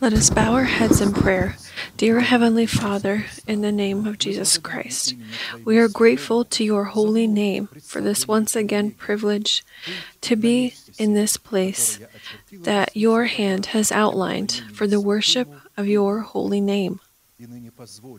[0.00, 1.56] Let us bow our heads in prayer.
[1.96, 5.14] Dear Heavenly Father, in the name of Jesus Christ,
[5.64, 9.64] we are grateful to your holy name for this once again privilege
[10.22, 11.98] to be in this place
[12.52, 17.00] that your hand has outlined for the worship of your holy name.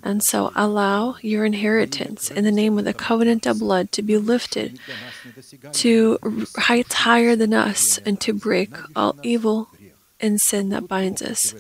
[0.03, 4.17] And so allow your inheritance in the name of the covenant of blood to be
[4.17, 4.79] lifted
[5.73, 6.19] to
[6.57, 9.69] heights higher than us and to break all evil
[10.19, 11.55] and sin that binds us.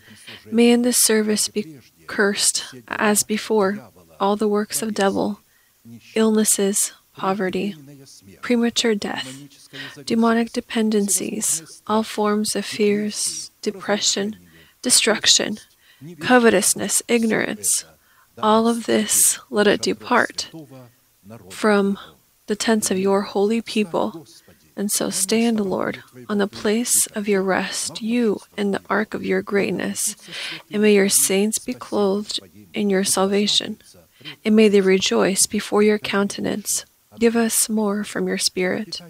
[0.51, 3.79] May in this service be cursed as before
[4.19, 5.39] all the works of devil,
[6.13, 7.75] illnesses, poverty,
[8.41, 9.47] premature death,
[10.05, 14.37] demonic dependencies, all forms of fears, depression,
[14.81, 15.57] destruction,
[16.19, 17.85] covetousness, ignorance,
[18.41, 20.49] all of this let it depart
[21.49, 21.97] from
[22.47, 24.25] the tents of your holy people.
[24.77, 29.23] And so stand, Lord, on the place of your rest, you and the ark of
[29.23, 30.17] your greatness,
[30.69, 32.41] and may your saints be clothed
[32.73, 33.79] in your salvation,
[34.43, 36.85] and may they rejoice before your countenance.
[37.19, 39.01] Give us more from your Spirit.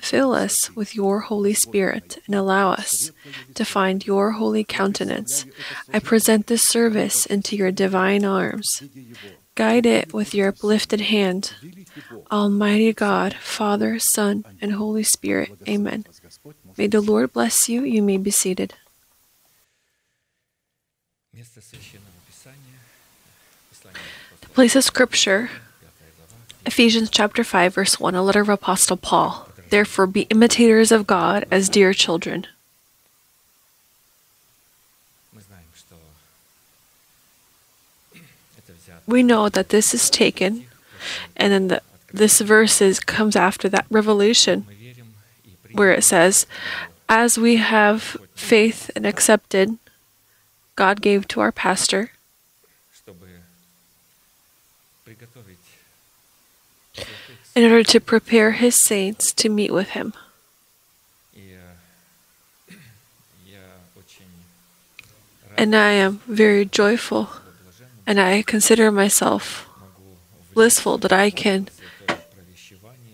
[0.00, 3.10] Fill us with your Holy Spirit and allow us
[3.54, 5.46] to find your holy countenance.
[5.92, 8.82] I present this service into your divine arms.
[9.54, 11.54] Guide it with your uplifted hand.
[12.30, 16.04] Almighty God, Father, Son, and Holy Spirit, Amen.
[16.76, 17.84] May the Lord bless you.
[17.84, 18.74] You may be seated.
[24.40, 25.50] The place of Scripture
[26.66, 29.48] Ephesians chapter 5 verse 1, a letter of apostle Paul.
[29.70, 32.46] Therefore be imitators of God as dear children.
[39.06, 40.66] We know that this is taken
[41.36, 44.66] and then the, this verse is, comes after that revelation
[45.72, 46.46] where it says
[47.08, 49.76] as we have faith and accepted
[50.76, 52.12] God gave to our pastor
[57.54, 60.12] in order to prepare his saints to meet with him.
[65.56, 67.30] And I am very joyful,
[68.06, 69.68] and I consider myself
[70.52, 71.68] blissful that I can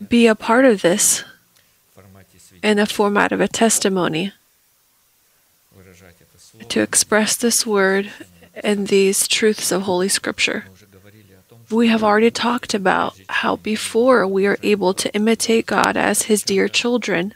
[0.09, 1.23] be a part of this
[2.63, 4.33] in the format of a testimony
[6.69, 8.11] to express this word
[8.55, 10.65] and these truths of Holy Scripture.
[11.71, 16.43] We have already talked about how before we are able to imitate God as His
[16.43, 17.35] dear children,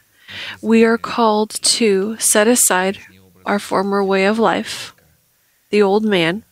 [0.60, 2.98] we are called to set aside
[3.46, 4.92] our former way of life,
[5.70, 6.42] the old man,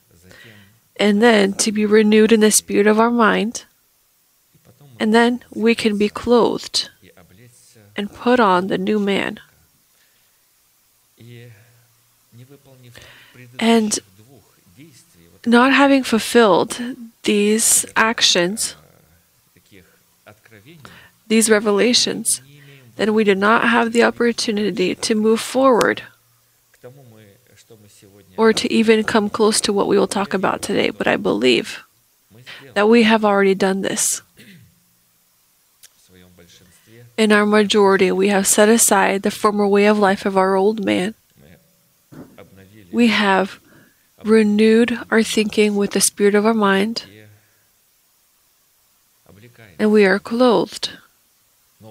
[0.97, 3.65] and then to be renewed in the spirit of our mind.
[5.01, 6.89] And then we can be clothed
[7.97, 9.41] and put on the new man.
[13.59, 13.99] And
[15.45, 16.79] not having fulfilled
[17.23, 18.75] these actions,
[21.27, 22.43] these revelations,
[22.97, 26.03] then we do not have the opportunity to move forward
[28.37, 30.91] or to even come close to what we will talk about today.
[30.91, 31.85] But I believe
[32.75, 34.23] that we have already done this.
[37.19, 40.85] In our majority, we have set aside the former way of life of our old
[40.85, 41.15] man.
[42.91, 43.61] We have
[44.25, 47.05] renewed our thinking with the spirit of our mind
[49.83, 50.91] and we are clothed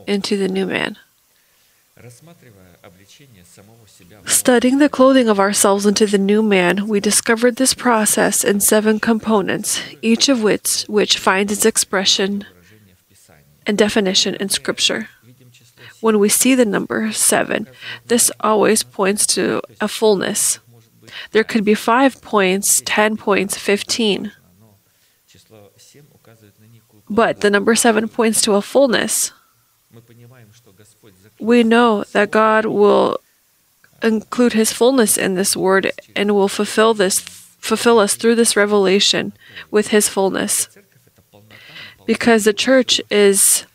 [0.07, 0.97] into the new man.
[4.25, 8.97] Studying the clothing of ourselves into the new man, we discovered this process in seven
[9.01, 12.46] components, each of which, which finds its expression
[13.68, 15.09] and definition in Scripture.
[16.00, 17.68] When we see the number seven,
[18.06, 20.59] this always points to a fullness.
[21.34, 24.31] There could be five points, ten points, fifteen.
[27.12, 29.34] But the number seven points to a fullness.
[31.40, 33.20] We know that God will
[34.02, 39.34] include his fullness in this word and will fulfill this fulfill us through this revelation
[39.69, 40.69] with his fullness.
[42.08, 43.66] Because the church is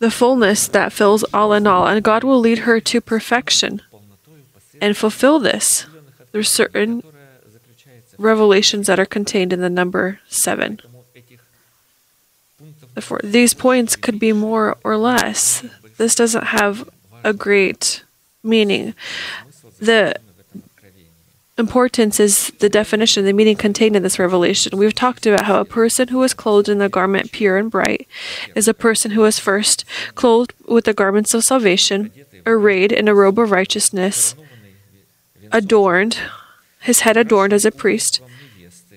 [0.00, 3.80] the fullness that fills all in all, and God will lead her to perfection
[4.82, 5.86] and fulfill this
[6.32, 7.00] through certain
[8.18, 10.80] revelations that are contained in the number seven.
[12.94, 15.64] Therefore, these points could be more or less.
[15.96, 16.88] This doesn't have
[17.24, 18.04] a great
[18.42, 18.94] meaning.
[19.80, 20.14] The
[21.56, 24.76] importance is the definition, the meaning contained in this revelation.
[24.76, 28.08] We've talked about how a person who is clothed in the garment pure and bright
[28.54, 29.84] is a person who is first
[30.14, 32.10] clothed with the garments of salvation,
[32.46, 34.34] arrayed in a robe of righteousness,
[35.52, 36.18] adorned
[36.84, 38.20] his head adorned as a priest,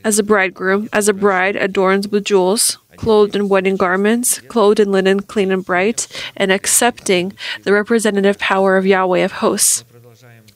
[0.03, 4.91] as a bridegroom, as a bride adorned with jewels, clothed in wedding garments, clothed in
[4.91, 6.05] linen clean and bright,
[6.35, 7.31] and accepting
[7.63, 9.85] the representative power of Yahweh of hosts.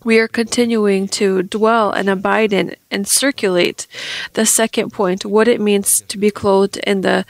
[0.04, 3.88] We are continuing to dwell and abide in and circulate
[4.34, 7.26] the second point what it means to be clothed in the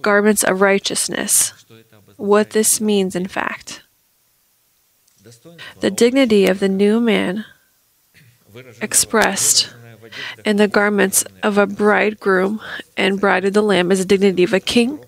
[0.00, 1.52] garments of righteousness.
[2.16, 3.82] What this means, in fact.
[5.80, 7.44] The dignity of the new man
[8.80, 9.72] expressed
[10.44, 12.60] in the garments of a bridegroom
[12.96, 15.04] and bride of the Lamb is the dignity of a king,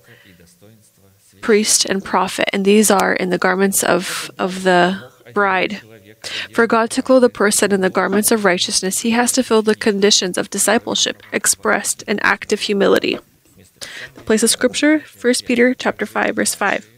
[1.41, 2.49] priest, and prophet.
[2.53, 5.83] And these are in the garments of, of the bride.
[6.53, 9.63] For God to clothe a person in the garments of righteousness, he has to fill
[9.63, 13.19] the conditions of discipleship expressed in active humility.
[14.15, 16.94] The place of scripture, 1 Peter chapter 5, verse 5.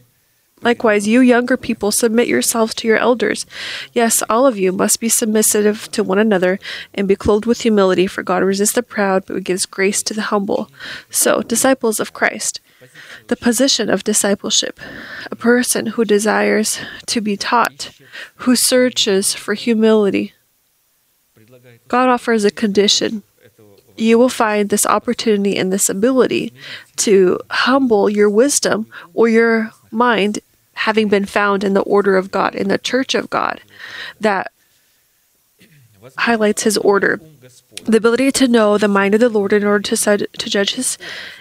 [0.61, 3.45] Likewise, you younger people, submit yourselves to your elders.
[3.93, 6.59] Yes, all of you must be submissive to one another
[6.95, 10.23] and be clothed with humility, for God resists the proud, but gives grace to the
[10.23, 10.71] humble.
[11.11, 12.59] So, disciples of Christ,
[13.27, 14.79] the position of discipleship,
[15.29, 17.91] a person who desires to be taught,
[18.37, 20.33] who searches for humility.
[21.87, 23.21] God offers a condition.
[23.95, 26.53] You will find this opportunity and this ability
[26.97, 30.39] to humble your wisdom or your mind
[30.77, 33.61] having been found in the order of God, in the church of God,
[34.19, 34.51] that
[36.17, 37.19] highlights his order.
[37.85, 40.97] The ability to know the mind of the Lord in order to, to judge his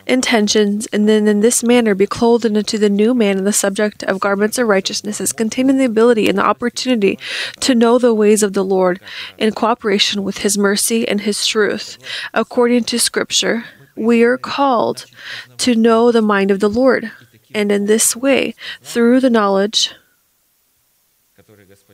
[0.07, 4.03] intentions, and then in this manner be clothed into the new man in the subject
[4.05, 7.19] of garments of righteousness, is contained in the ability and the opportunity
[7.61, 9.01] to know the ways of the Lord
[9.39, 11.99] in cooperation with his mercy and his truth.
[12.33, 13.65] According to Scripture,
[13.97, 15.07] we are called
[15.59, 17.11] to know the mind of the Lord.
[17.57, 19.95] And in this way, through the knowledge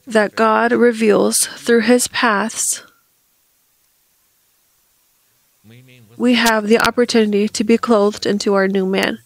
[0.04, 2.82] that God reveals through his paths,
[6.16, 9.20] we have the opportunity to be clothed into our new man.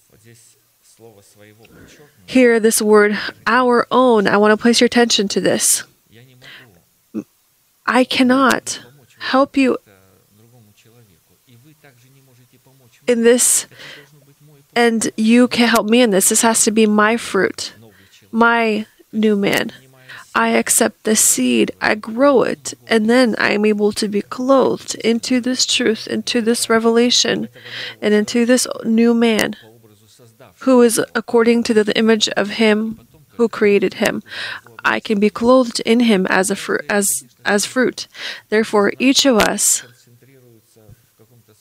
[2.26, 5.84] Here, this word, our own, I want to place your attention to this.
[7.86, 8.82] I cannot
[9.20, 9.78] help you
[13.06, 13.66] in this
[14.76, 16.28] and you can help me in this.
[16.28, 17.72] This has to be my fruit,
[18.30, 19.72] my new man.
[20.34, 24.94] I accept the seed, I grow it, and then I am able to be clothed
[24.96, 27.48] into this truth, into this revelation,
[28.02, 29.56] and into this new man
[30.60, 34.22] who is according to the image of him who created him.
[34.84, 38.06] I can be clothed in him as a fruit as as fruit.
[38.50, 39.84] Therefore each of us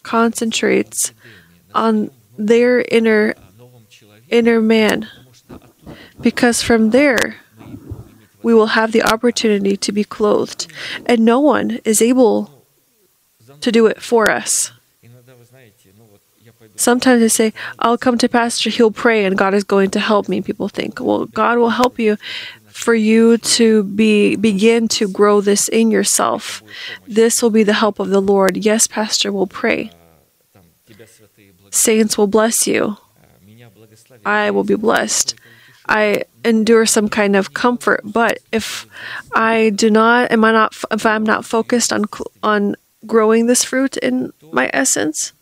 [0.03, 1.13] concentrates
[1.73, 3.35] on their inner
[4.29, 5.09] inner man.
[6.19, 7.37] Because from there
[8.41, 10.71] we will have the opportunity to be clothed.
[11.05, 12.63] And no one is able
[13.61, 14.71] to do it for us.
[16.75, 20.27] Sometimes they say i'll come to pastor he'll pray and god is going to help
[20.27, 20.41] me.
[20.41, 22.17] People think well god will help you
[22.67, 26.61] for you to be begin to grow this in yourself.
[27.07, 28.57] This will be the help of the lord.
[28.57, 29.91] Yes pastor will pray.
[31.75, 32.97] Saints will bless you.
[34.25, 35.35] I will be blessed.
[35.87, 38.87] I endure some kind of comfort, but if
[39.35, 40.73] I do not, am I not?
[40.91, 42.05] If I'm not focused on
[42.41, 45.33] on growing this fruit in my essence,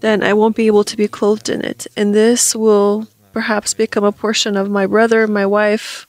[0.00, 4.04] then I won't be able to be clothed in it, and this will perhaps become
[4.04, 6.06] a portion of my brother, my wife,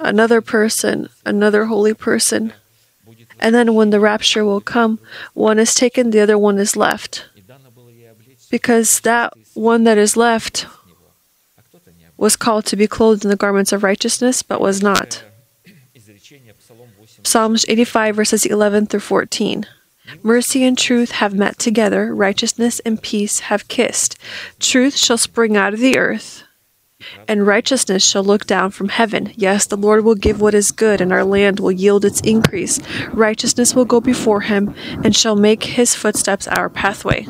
[0.00, 2.52] another person, another holy person.
[3.38, 4.98] And then when the rapture will come,
[5.32, 7.24] one is taken, the other one is left
[8.50, 10.66] because that one that is left
[12.16, 15.22] was called to be clothed in the garments of righteousness, but was not.
[17.22, 19.66] Psalms 85, verses 11 through 14.
[20.22, 24.16] Mercy and truth have met together, righteousness and peace have kissed.
[24.60, 26.44] Truth shall spring out of the earth,
[27.26, 29.32] and righteousness shall look down from heaven.
[29.34, 32.80] Yes, the Lord will give what is good, and our land will yield its increase.
[33.08, 37.26] Righteousness will go before him, and shall make his footsteps our pathway.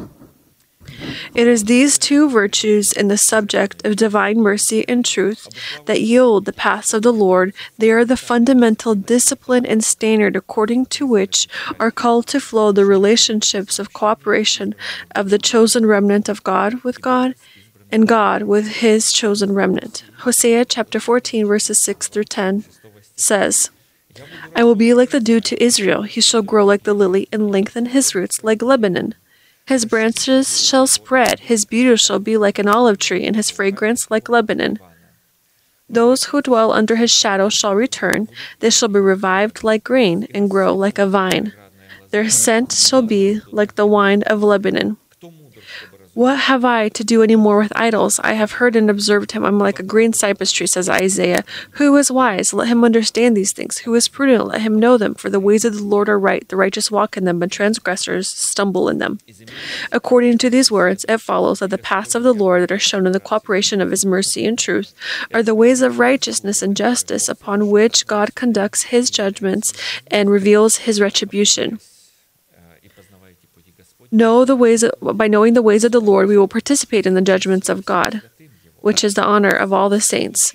[1.35, 5.49] It is these two virtues in the subject of divine mercy and truth
[5.87, 7.53] that yield the paths of the Lord.
[7.79, 11.49] They are the fundamental discipline and standard according to which
[11.79, 14.75] are called to flow the relationships of cooperation
[15.15, 17.35] of the chosen remnant of God with God
[17.91, 20.05] and God with his chosen remnant.
[20.19, 22.65] Hosea chapter 14, verses 6 through 10
[23.15, 23.71] says,
[24.55, 26.03] I will be like the dew to Israel.
[26.03, 29.15] He shall grow like the lily and lengthen his roots like Lebanon.
[29.67, 34.11] His branches shall spread, his beauty shall be like an olive tree, and his fragrance
[34.11, 34.79] like Lebanon.
[35.89, 38.29] Those who dwell under his shadow shall return.
[38.61, 41.53] They shall be revived like grain and grow like a vine.
[42.11, 44.99] Their scent shall be like the wine of Lebanon.
[46.17, 48.19] What have I to do any more with idols?
[48.25, 49.45] I have heard and observed him.
[49.45, 51.45] I'm like a green cypress tree, says Isaiah.
[51.73, 52.55] Who is wise?
[52.55, 53.77] Let him understand these things.
[53.81, 54.47] Who is prudent?
[54.47, 55.15] Let him know them.
[55.15, 56.49] For the ways of the Lord are right.
[56.49, 59.19] The righteous walk in them, but transgressors stumble in them.
[59.93, 63.05] According to these words, it follows that the paths of the Lord that are shown
[63.05, 64.95] in the cooperation of his mercy and truth
[65.35, 69.75] are the ways of righteousness and justice upon which God conducts his judgments
[70.07, 71.79] and reveals his retribution.
[74.17, 77.13] Know the ways of, by knowing the ways of the Lord, we will participate in
[77.13, 78.23] the judgments of God,
[78.81, 80.55] which is the honor of all the saints.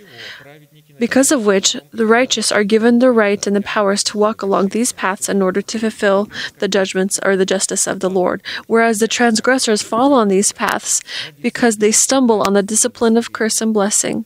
[0.98, 4.70] Because of which the righteous are given the right and the powers to walk along
[4.70, 6.28] these paths in order to fulfill
[6.58, 11.00] the judgments or the justice of the Lord, whereas the transgressors fall on these paths
[11.40, 14.26] because they stumble on the discipline of curse and blessing,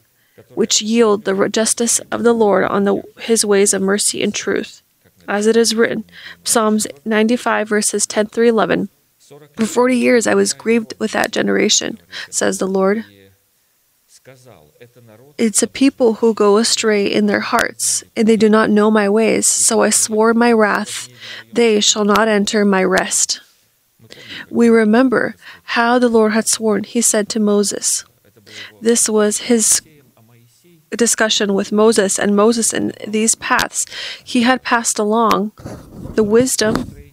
[0.53, 4.81] which yield the justice of the Lord on the, his ways of mercy and truth
[5.27, 6.03] as it is written,
[6.43, 8.89] Psalms 95, verses 10 through 11.
[9.55, 13.05] For 40 years I was grieved with that generation, says the Lord.
[15.37, 19.07] It's a people who go astray in their hearts, and they do not know my
[19.09, 21.09] ways, so I swore my wrath,
[21.53, 23.41] they shall not enter my rest.
[24.49, 28.05] We remember how the Lord had sworn, he said to Moses.
[28.81, 29.81] This was his
[30.95, 33.85] discussion with Moses, and Moses in these paths.
[34.23, 35.51] He had passed along
[36.13, 37.04] the wisdom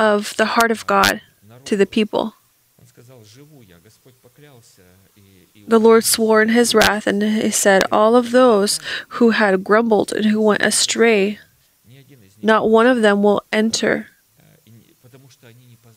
[0.00, 1.20] of the heart of God
[1.66, 2.34] to the people.
[5.68, 8.80] The Lord swore in his wrath, and he said, All of those
[9.20, 11.38] who had grumbled and who went astray,
[12.42, 14.08] not one of them will enter,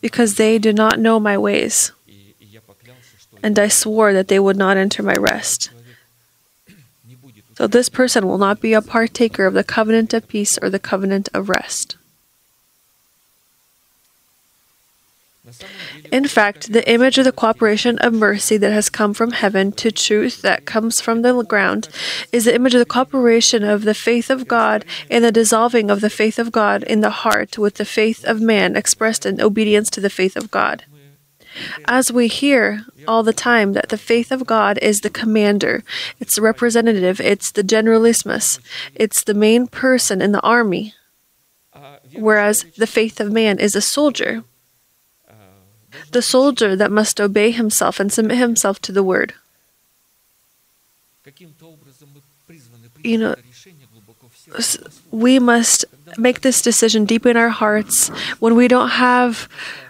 [0.02, 1.92] because they did not know my ways.
[3.42, 5.70] And I swore that they would not enter my rest.
[7.56, 10.78] So this person will not be a partaker of the covenant of peace or the
[10.78, 11.96] covenant of rest.
[16.12, 19.90] In fact, the image of the cooperation of mercy that has come from heaven to
[19.90, 21.88] truth that comes from the ground
[22.32, 26.00] is the image of the cooperation of the faith of God and the dissolving of
[26.00, 29.90] the faith of God in the heart with the faith of man expressed in obedience
[29.90, 30.84] to the faith of God.
[31.86, 35.84] As we hear all the time that the faith of God is the commander,
[36.18, 38.58] it's the representative, it's the generalismus,
[38.94, 40.94] it's the main person in the army,
[42.14, 44.42] whereas the faith of man is a soldier
[46.14, 49.34] the soldier that must obey himself and submit himself to the word.
[53.02, 53.34] You know,
[55.10, 55.84] we must
[56.16, 59.48] make this decision deep in our hearts when we don't have,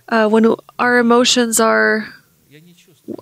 [0.09, 2.09] uh, when our emotions are,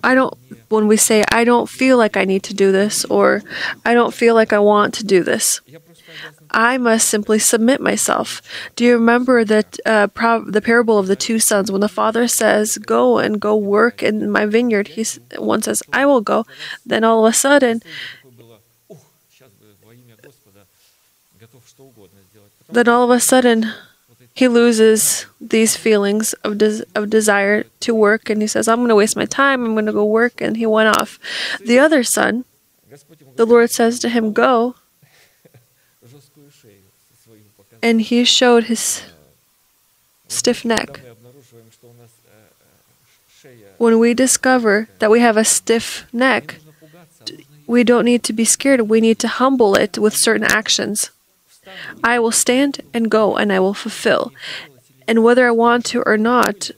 [0.03, 0.33] I don't,
[0.69, 3.43] when we say, I don't feel like I need to do this, or
[3.85, 5.61] I don't feel like I want to do this.
[6.53, 8.41] I must simply submit myself.
[8.75, 11.71] Do you remember that uh, pro- the parable of the two sons?
[11.71, 15.05] When the father says, "Go and go work in my vineyard," he
[15.37, 16.45] one says, "I will go."
[16.85, 17.81] Then all of a sudden.
[22.69, 23.71] Then all of a sudden,
[24.33, 28.89] he loses these feelings of des- of desire to work, and he says, "I'm going
[28.89, 29.65] to waste my time.
[29.65, 31.19] I'm going to go work," and he went off.
[31.59, 32.45] The other son,
[33.35, 34.75] the Lord says to him, "Go."
[37.83, 39.03] and he showed his
[40.29, 41.01] stiff neck.
[43.77, 46.55] When we discover that we have a stiff neck,
[47.67, 48.81] we don't need to be scared.
[48.81, 51.11] We need to humble it with certain actions.
[52.03, 54.31] I will stand and go and I will fulfill.
[55.07, 56.71] And whether I want to or not,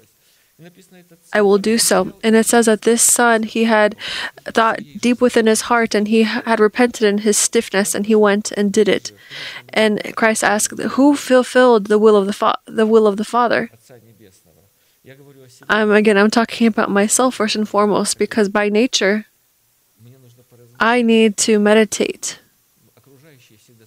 [1.36, 2.13] I will do so.
[2.24, 3.94] And it says that this son, he had
[4.46, 8.54] thought deep within his heart and he had repented in his stiffness and he went
[8.54, 9.12] and did it.
[9.68, 13.70] And Christ asked, Who fulfilled the will of the, fa- the, will of the Father?
[15.68, 19.25] I'm, again, I'm talking about myself first and foremost because by nature,
[20.80, 22.39] I need to meditate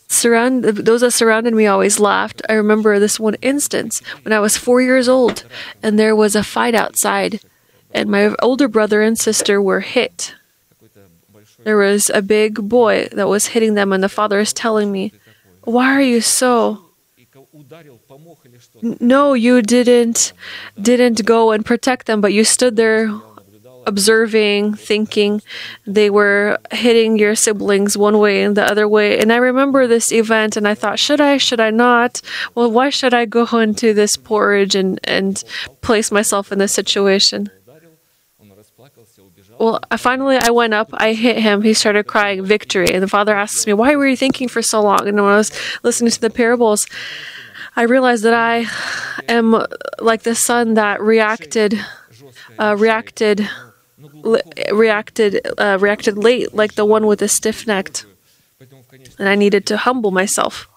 [0.09, 2.43] surround those that surrounded me always laughed.
[2.49, 5.45] I remember this one instance when I was four years old,
[5.83, 7.41] and there was a fight outside,
[7.93, 10.35] and my older brother and sister were hit.
[11.65, 15.13] There was a big boy that was hitting them, and the father is telling me,
[15.65, 16.85] "Why are you so?"
[19.01, 20.33] No, you didn't
[20.81, 23.11] didn't go and protect them, but you stood there
[23.89, 25.43] observing, thinking.
[25.87, 29.19] They were hitting your siblings one way and the other way.
[29.19, 32.21] And I remember this event and I thought, should I, should I not?
[32.55, 35.43] Well, why should I go into this porridge and, and
[35.81, 37.51] place myself in this situation?
[39.59, 42.95] Well, I finally I went up, I hit him, he started crying victory.
[42.95, 45.09] And the father asks me, Why were you thinking for so long?
[45.09, 45.51] And when I was
[45.83, 46.87] listening to the parables,
[47.75, 48.67] I realized that I
[49.29, 49.65] am
[49.99, 51.75] like the son that reacted
[52.59, 53.49] uh, reacted
[54.73, 58.05] reacted uh, reacted late, like the one with the stiff neck,
[59.19, 60.69] and I needed to humble myself.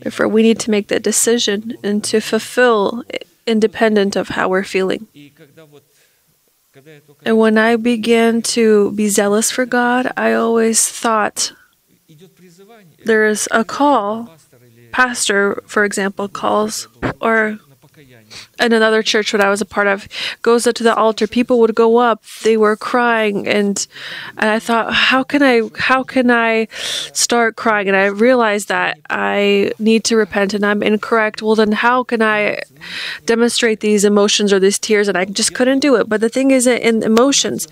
[0.00, 3.02] Therefore, we need to make that decision and to fulfill,
[3.46, 5.08] independent of how we're feeling.
[7.24, 11.52] And when I began to be zealous for God, I always thought
[13.04, 14.30] there is a call.
[14.92, 16.88] Pastor, for example, calls,
[17.20, 17.58] or
[18.60, 20.08] in another church that I was a part of,
[20.42, 21.26] goes up to the altar.
[21.26, 23.86] People would go up; they were crying, and
[24.36, 26.68] and I thought, how can I, how can I
[27.12, 27.88] start crying?
[27.88, 31.42] And I realized that I need to repent, and I'm incorrect.
[31.42, 32.60] Well, then how can I
[33.26, 35.08] demonstrate these emotions or these tears?
[35.08, 36.08] And I just couldn't do it.
[36.08, 37.68] But the thing is, in emotions,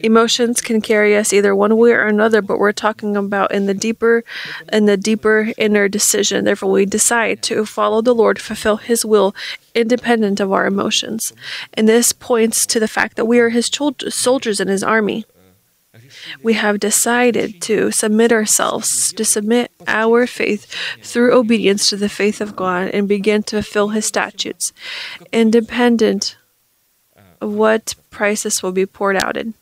[0.00, 3.74] emotions can carry us either one way or another but we're talking about in the
[3.74, 4.24] deeper
[4.72, 6.44] in the deeper inner decision.
[6.44, 9.34] Therefore we decide to follow the lord fulfill his will
[9.74, 11.32] independent of our emotions.
[11.74, 13.70] And this points to the fact that we are his
[14.08, 15.24] soldiers in his army.
[16.42, 20.66] We have decided to submit ourselves to submit our faith
[21.02, 24.72] through obedience to the faith of god and begin to fulfill his statutes
[25.32, 26.36] independent
[27.40, 29.54] of what prices will be poured out in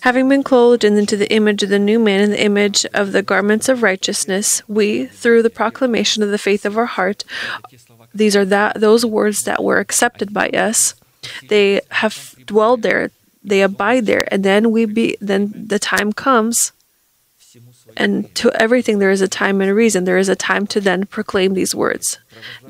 [0.00, 3.22] Having been clothed into the image of the new man in the image of the
[3.22, 7.24] garments of righteousness, we, through the proclamation of the faith of our heart,
[8.14, 10.94] these are that those words that were accepted by us.
[11.48, 13.10] They have dwelled there,
[13.42, 16.72] they abide there, and then we be then the time comes.
[17.96, 20.04] And to everything there is a time and a reason.
[20.04, 22.18] There is a time to then proclaim these words.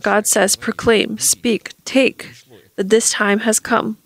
[0.01, 2.31] God says, proclaim, speak, take,
[2.77, 3.99] that this time has come.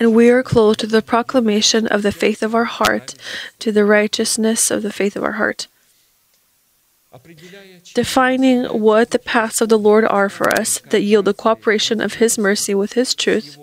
[0.00, 3.14] And we are clothed to the proclamation of the faith of our heart,
[3.58, 5.66] to the righteousness of the faith of our heart.
[7.94, 12.14] Defining what the paths of the Lord are for us that yield the cooperation of
[12.14, 13.56] His mercy with His truth,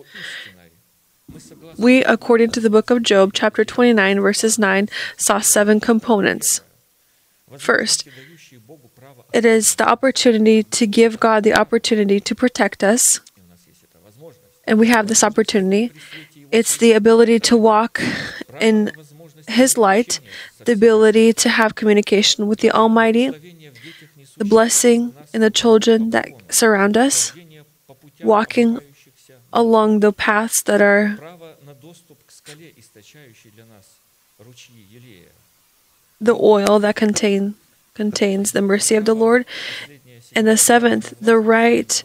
[1.78, 6.62] we, according to the book of Job, chapter 29, verses 9, saw seven components.
[7.58, 8.08] First,
[9.34, 13.20] it is the opportunity to give God the opportunity to protect us,
[14.66, 15.92] and we have this opportunity.
[16.56, 18.02] It's the ability to walk
[18.62, 18.92] in
[19.46, 20.22] His light,
[20.64, 23.28] the ability to have communication with the Almighty,
[24.38, 27.34] the blessing in the children that surround us,
[28.24, 28.80] walking
[29.52, 31.20] along the paths that are
[36.22, 37.56] the oil that contain
[37.94, 39.46] contains the mercy of the Lord,
[40.34, 42.04] and the seventh, the right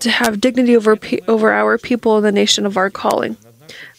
[0.00, 3.36] to have dignity over, over our people and the nation of our calling.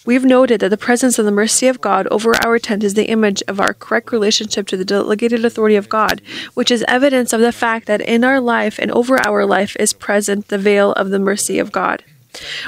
[0.06, 3.10] We've noted that the presence of the mercy of God over our tent is the
[3.10, 6.22] image of our correct relationship to the delegated authority of God,
[6.54, 9.92] which is evidence of the fact that in our life and over our life is
[9.92, 12.06] present the veil of the mercy of God.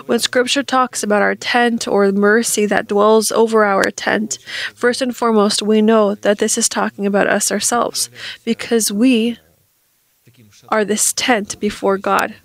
[0.06, 4.40] When scripture talks about our tent or mercy that dwells over our tent,
[4.76, 8.10] first and foremost, we know that this is talking about us ourselves,
[8.44, 9.38] because we
[10.68, 12.36] are this tent before God.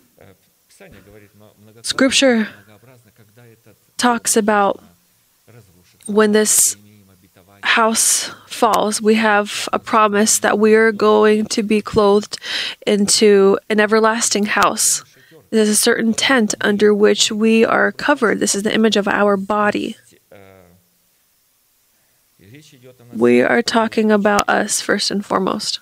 [1.85, 2.49] Scripture
[3.99, 4.83] talks about
[6.07, 6.77] when this
[7.63, 12.39] house falls, we have a promise that we are going to be clothed
[12.87, 15.05] into an everlasting house.
[15.51, 18.41] There's a certain tent under which we are covered.
[18.41, 19.99] This is the image of our body.
[23.15, 25.81] We are talking about us first and foremost.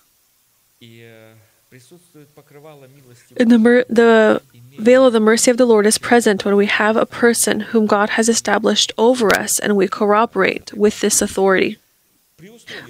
[3.38, 4.42] And the, the
[4.82, 7.86] veil of the mercy of the Lord is present when we have a person whom
[7.86, 11.78] God has established over us and we cooperate with this authority.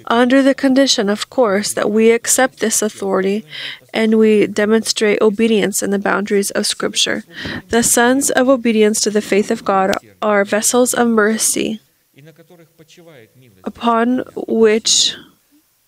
[0.07, 3.45] Under the condition, of course, that we accept this authority
[3.93, 7.23] and we demonstrate obedience in the boundaries of Scripture.
[7.69, 11.79] The sons of obedience to the faith of God are vessels of mercy
[13.63, 15.15] upon which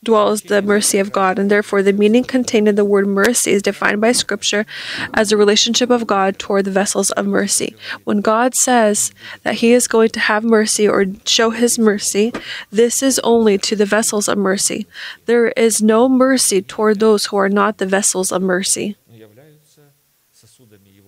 [0.05, 3.61] dwells the mercy of God, and therefore the meaning contained in the word mercy is
[3.61, 4.65] defined by Scripture
[5.13, 7.75] as the relationship of God toward the vessels of mercy.
[8.05, 9.11] When God says
[9.43, 12.31] that He is going to have mercy or show His mercy,
[12.71, 14.87] this is only to the vessels of mercy.
[15.25, 18.95] There is no mercy toward those who are not the vessels of mercy,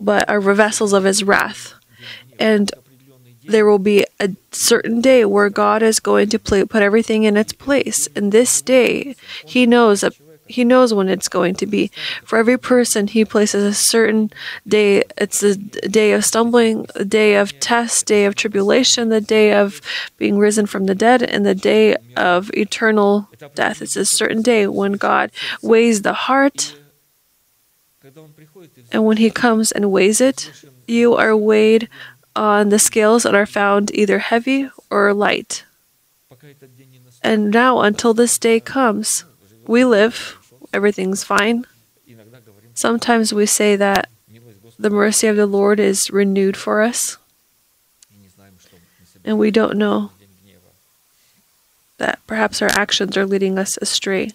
[0.02, 1.74] but are vessels of His wrath.
[2.40, 2.72] And
[3.48, 7.38] there will be a certain day where God is going to play, put everything in
[7.38, 8.08] its place.
[8.16, 10.14] And this day, He knows that
[10.48, 11.92] He knows when it's going to be.
[12.24, 14.32] For every person, He places a certain
[14.68, 15.04] day.
[15.18, 19.82] It's the day of stumbling, a day of test, day of tribulation, the day of
[20.18, 23.82] being risen from the dead, and the day of eternal death.
[23.82, 25.32] It's a certain day when God
[25.62, 26.76] weighs the heart.
[28.92, 30.52] And when He comes and weighs it,
[30.88, 31.90] you are weighed
[32.38, 35.66] on the scales and are found either heavy or light.
[37.24, 39.26] And now, until this day comes,
[39.66, 40.38] we live,
[40.72, 41.66] everything's fine.
[42.76, 44.08] Sometimes we say that
[44.78, 47.18] the mercy of the Lord is renewed for us,
[49.26, 50.12] and we don't know
[51.98, 54.32] that perhaps our actions are leading us astray.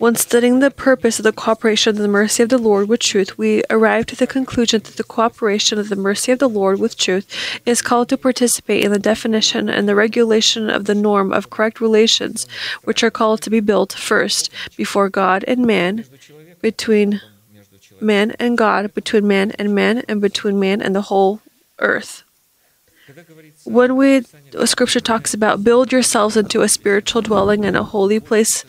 [0.00, 3.36] When studying the purpose of the cooperation of the mercy of the Lord with truth,
[3.36, 6.96] we arrive to the conclusion that the cooperation of the mercy of the Lord with
[6.96, 7.26] truth
[7.66, 11.82] is called to participate in the definition and the regulation of the norm of correct
[11.82, 12.48] relations,
[12.82, 16.06] which are called to be built first before God and man,
[16.62, 17.20] between
[18.00, 21.42] man and God, between man and man, and between man and the whole
[21.78, 22.22] earth
[23.64, 24.22] when we
[24.64, 28.64] scripture talks about build yourselves into a spiritual dwelling and a holy place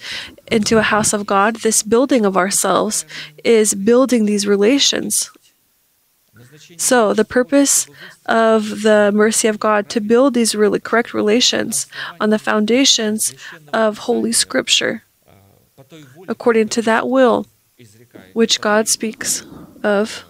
[0.51, 3.05] into a house of god this building of ourselves
[3.43, 5.31] is building these relations.
[6.77, 7.87] So the purpose
[8.25, 11.87] of the mercy of god to build these really correct relations
[12.19, 13.33] on the foundations
[13.73, 15.03] of holy scripture
[16.27, 17.45] according to that will
[18.33, 19.45] which god speaks
[19.83, 20.25] of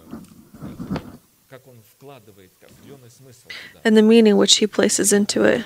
[3.84, 5.64] and the meaning which he places into it,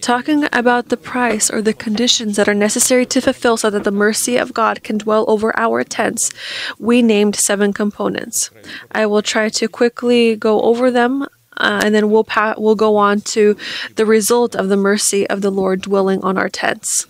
[0.00, 3.90] talking about the price or the conditions that are necessary to fulfill so that the
[3.90, 6.30] mercy of God can dwell over our tents,
[6.78, 8.50] we named seven components.
[8.92, 11.26] I will try to quickly go over them.
[11.56, 13.54] Uh, and then we'll pa- we'll go on to
[13.96, 17.06] the result of the mercy of the Lord dwelling on our tents.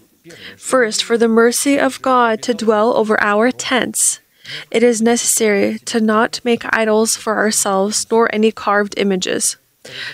[0.57, 4.19] First, for the mercy of God to dwell over our tents,
[4.71, 9.57] it is necessary to not make idols for ourselves nor any carved images.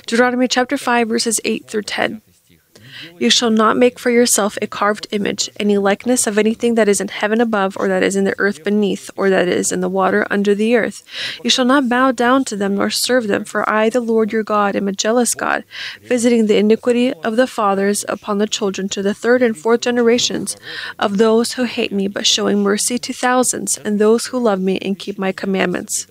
[0.06, 2.22] Deuteronomy chapter 5, verses 8 through 10.
[3.18, 7.00] You shall not make for yourself a carved image, any likeness of anything that is
[7.00, 9.88] in heaven above, or that is in the earth beneath, or that is in the
[9.88, 11.02] water under the earth.
[11.42, 14.42] You shall not bow down to them nor serve them, for I, the Lord your
[14.42, 15.64] God, am a jealous God,
[16.02, 20.56] visiting the iniquity of the fathers upon the children to the third and fourth generations
[20.98, 24.78] of those who hate me, but showing mercy to thousands, and those who love me
[24.78, 26.06] and keep my commandments.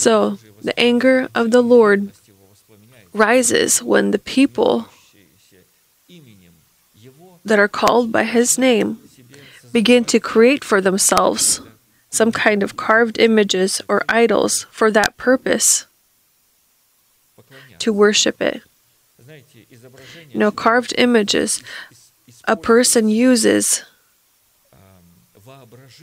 [0.00, 2.12] So the anger of the Lord
[3.12, 4.88] rises when the people
[7.44, 8.98] that are called by his name
[9.72, 11.60] begin to create for themselves
[12.08, 15.84] some kind of carved images or idols for that purpose
[17.80, 18.62] to worship it.
[20.32, 21.62] You know, carved images,
[22.48, 23.84] a person uses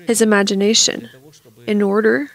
[0.05, 1.09] his imagination
[1.65, 2.29] in order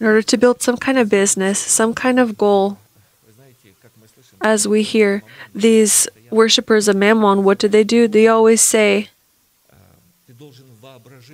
[0.00, 2.78] in order to build some kind of business, some kind of goal.
[4.40, 5.22] As we hear,
[5.54, 8.06] these worshippers of Mammon, what do they do?
[8.06, 9.08] They always say,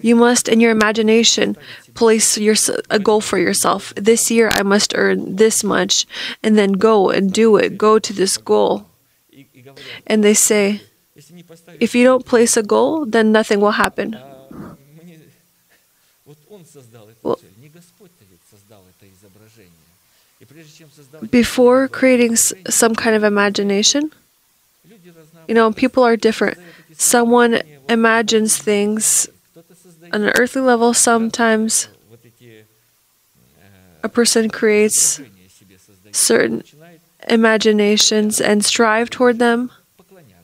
[0.01, 1.57] you must, in your imagination,
[1.95, 2.55] place your,
[2.91, 3.93] a goal for yourself.
[3.97, 6.07] This year, I must earn this much,
[6.43, 7.77] and then go and do it.
[7.79, 8.87] Go to this goal.
[10.07, 10.83] And they say,
[11.81, 14.19] if you don't place a goal, then nothing will happen.
[21.31, 24.13] before creating some kind of imagination.
[25.49, 26.59] You know, people are different.
[26.97, 29.29] Someone imagines things
[30.13, 31.89] on an earthly level, sometimes
[34.03, 35.21] a person creates
[36.11, 36.63] certain
[37.29, 39.71] imaginations and strive toward them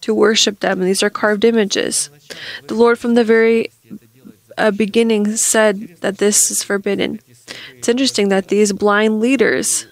[0.00, 0.80] to worship them.
[0.80, 2.08] And these are carved images.
[2.68, 3.70] The Lord from the very
[4.56, 7.20] uh, beginning said that this is forbidden.
[7.76, 9.86] It's interesting that these blind leaders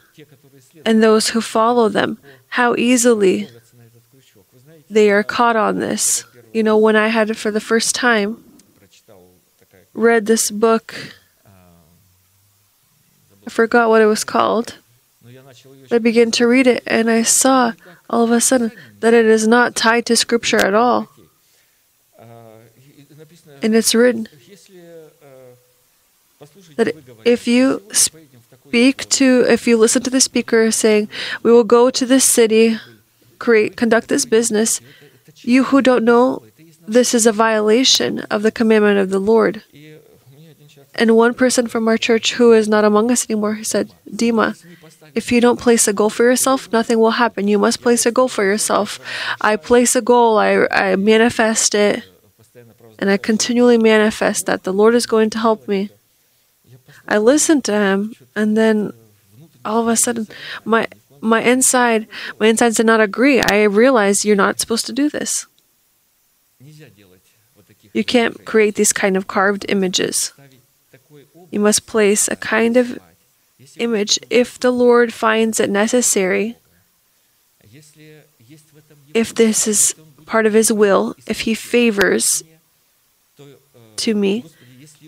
[0.85, 3.49] and those who follow them, how easily
[4.91, 6.25] they are caught on this.
[6.53, 8.43] You know, when I had for the first time
[9.95, 10.95] read this book,
[13.47, 14.79] I forgot what it was called.
[15.91, 17.73] I began to read it and I saw
[18.11, 21.09] all of a sudden that it is not tied to scripture at all.
[23.62, 24.29] And it's written
[26.77, 27.83] that if you
[28.77, 31.09] speak to, if you listen to the speaker saying,
[31.43, 32.77] We will go to this city,
[33.39, 34.83] create, conduct this business,
[35.41, 36.43] you who don't know,
[36.87, 39.62] this is a violation of the commandment of the Lord.
[40.95, 44.49] And one person from our church who is not among us anymore he said, Dima,
[45.15, 47.49] if you don't place a goal for yourself, nothing will happen.
[47.49, 49.01] You must place a goal for yourself.
[49.41, 52.05] I place a goal, I, I manifest it,
[52.99, 55.89] and I continually manifest that the Lord is going to help me.
[57.09, 58.92] I listened to him, and then
[59.64, 60.29] all of a sudden,
[60.64, 60.87] my
[61.21, 62.07] my inside
[62.38, 63.40] my insides did not agree.
[63.40, 65.47] I realized you're not supposed to do this.
[67.92, 70.33] You can't create these kind of carved images.
[71.51, 72.99] You must place a kind of
[73.79, 76.57] image if the Lord finds it necessary.
[79.14, 79.95] If this is
[80.27, 82.42] part of His will, if He favors
[83.97, 84.45] to me,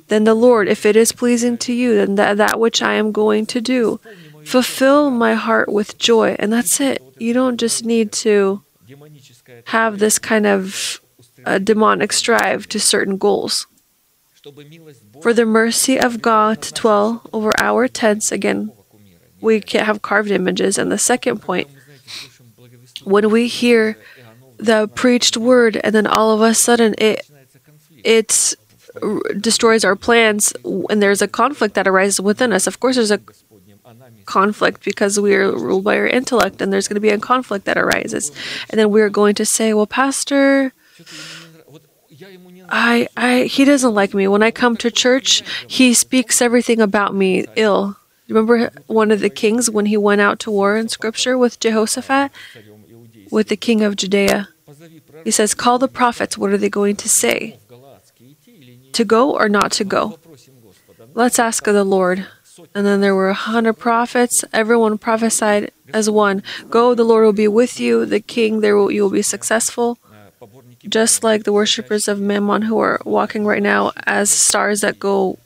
[0.09, 3.13] then the Lord, if it is pleasing to you, then that, that which I am
[3.13, 4.01] going to do,
[4.45, 6.37] fulfill my heart with joy.
[6.39, 7.03] And that's it.
[7.19, 8.63] You don't just need to
[9.67, 11.01] have this kind of
[11.45, 13.67] uh, demonic strive to certain goals.
[15.21, 18.73] For the mercy of God to dwell over our tents, again,
[19.41, 20.79] we can't have carved images.
[20.79, 21.69] And the second point,
[23.05, 23.99] when we hear
[24.59, 27.25] the preached word and then all of a sudden it
[28.05, 28.57] it's
[29.41, 33.21] destroys our plans and there's a conflict that arises within us, of course, there's a
[34.27, 37.65] conflict because we are ruled by our intellect and there's going to be a conflict
[37.65, 38.31] that arises.
[38.69, 40.73] And then we're going to say, well, Pastor,
[42.69, 44.29] I, I, he doesn't like me.
[44.29, 47.97] When I come to church, he speaks everything about me ill.
[48.29, 52.31] Remember one of the kings when he went out to war in scripture with Jehoshaphat,
[53.31, 54.49] with the king of Judea?
[55.25, 56.37] He says, Call the prophets.
[56.37, 57.59] What are they going to say?
[58.93, 60.19] to go or not to go?
[61.15, 62.27] Let's ask the Lord.
[62.75, 64.45] And then there were a hundred prophets.
[64.53, 66.43] Everyone prophesied as one.
[66.71, 68.05] Go, the Lord will be with you.
[68.05, 69.99] The king, there will, you will be successful.
[70.89, 75.39] Just like the worshippers of Mammon who are walking right now as stars that go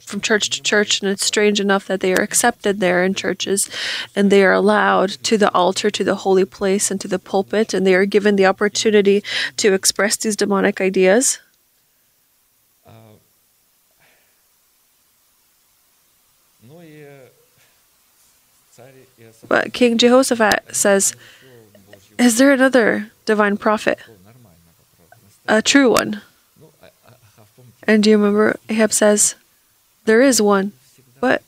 [0.00, 3.70] from church to church, and it's strange enough that they are accepted there in churches,
[4.14, 7.72] and they are allowed to the altar, to the holy place, and to the pulpit,
[7.72, 9.24] and they are given the opportunity
[9.56, 11.40] to express these demonic ideas.
[19.48, 21.14] But King Jehoshaphat says,
[22.18, 23.98] Is there another divine prophet?
[25.46, 26.22] A true one.
[27.86, 29.34] And do you remember Ahab says,
[30.04, 30.72] There is one,
[31.20, 31.42] but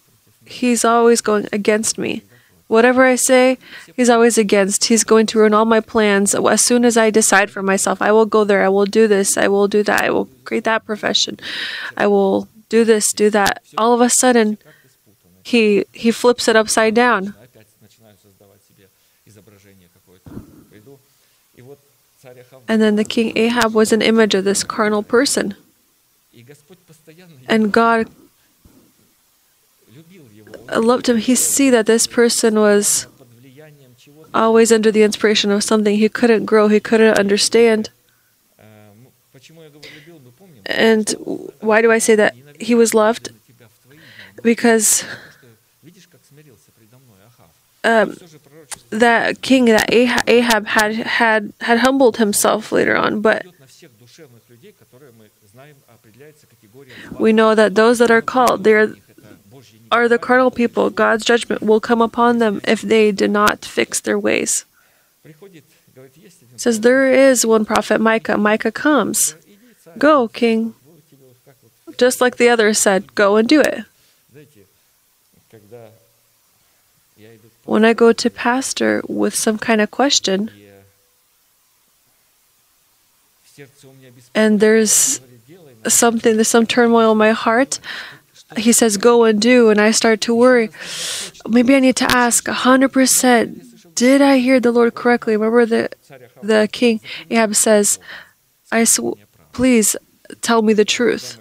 [0.45, 2.23] he's always going against me.
[2.69, 3.59] Whatever I say,
[3.95, 4.87] he's always against.
[4.87, 6.35] He's going to ruin all my plans.
[6.35, 9.37] As soon as I decide for myself, I will go there, I will do this,
[9.37, 11.39] I will do that, I will create that profession,
[11.97, 13.63] I will do this, do that.
[13.79, 14.59] All of a sudden,
[15.45, 17.35] he, he flips it upside down.
[22.69, 25.55] And then the king Ahab was an image of this carnal person.
[27.49, 28.09] And God
[30.77, 31.19] loved him.
[31.19, 33.07] He see that this person was
[34.35, 37.91] always under the inspiration of something he couldn't grow, he couldn't understand.
[40.67, 41.11] And
[41.61, 43.31] why do I say that he was loved?
[44.43, 45.05] Because
[47.85, 48.17] um,
[49.01, 53.47] that king, that Ahab, had, had, had humbled himself later on, but
[57.19, 58.95] we know that those that are called, they are,
[59.91, 60.91] are the carnal people.
[60.91, 64.65] God's judgment will come upon them if they do not fix their ways.
[65.25, 68.37] It says, There is one prophet, Micah.
[68.37, 69.35] Micah comes.
[69.99, 70.75] Go, king.
[71.97, 73.85] Just like the other said, go and do it.
[77.67, 80.51] when I go to pastor with some kind of question,
[84.35, 85.21] and there's
[85.89, 87.81] something, there's some turmoil in my heart,
[88.57, 89.71] he says, Go and do.
[89.71, 90.71] And I start to worry.
[91.49, 95.37] Maybe I need to ask 100% Did I hear the Lord correctly?
[95.37, 95.89] Remember, the,
[96.43, 97.01] the king
[97.31, 97.99] Ahab says,
[98.71, 99.19] I sw-
[99.53, 99.97] Please
[100.43, 101.39] tell me the truth.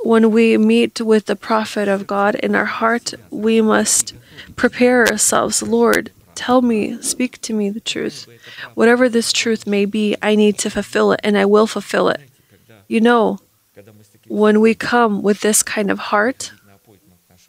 [0.00, 4.14] When we meet with the prophet of God in our heart, we must
[4.56, 8.26] prepare ourselves, Lord, tell me, speak to me the truth.
[8.74, 12.20] Whatever this truth may be, I need to fulfill it and I will fulfill it.
[12.86, 13.40] You know,
[14.28, 16.52] when we come with this kind of heart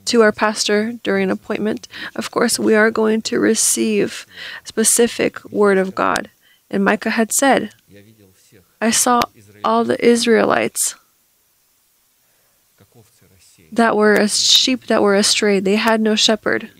[0.05, 4.25] to our pastor during an appointment, of course, we are going to receive
[4.63, 6.29] specific word of God.
[6.69, 7.73] And Micah had said,
[8.81, 9.21] I saw
[9.63, 10.95] all the Israelites
[13.71, 15.59] that were sheep that were astray.
[15.59, 16.71] They had no shepherd.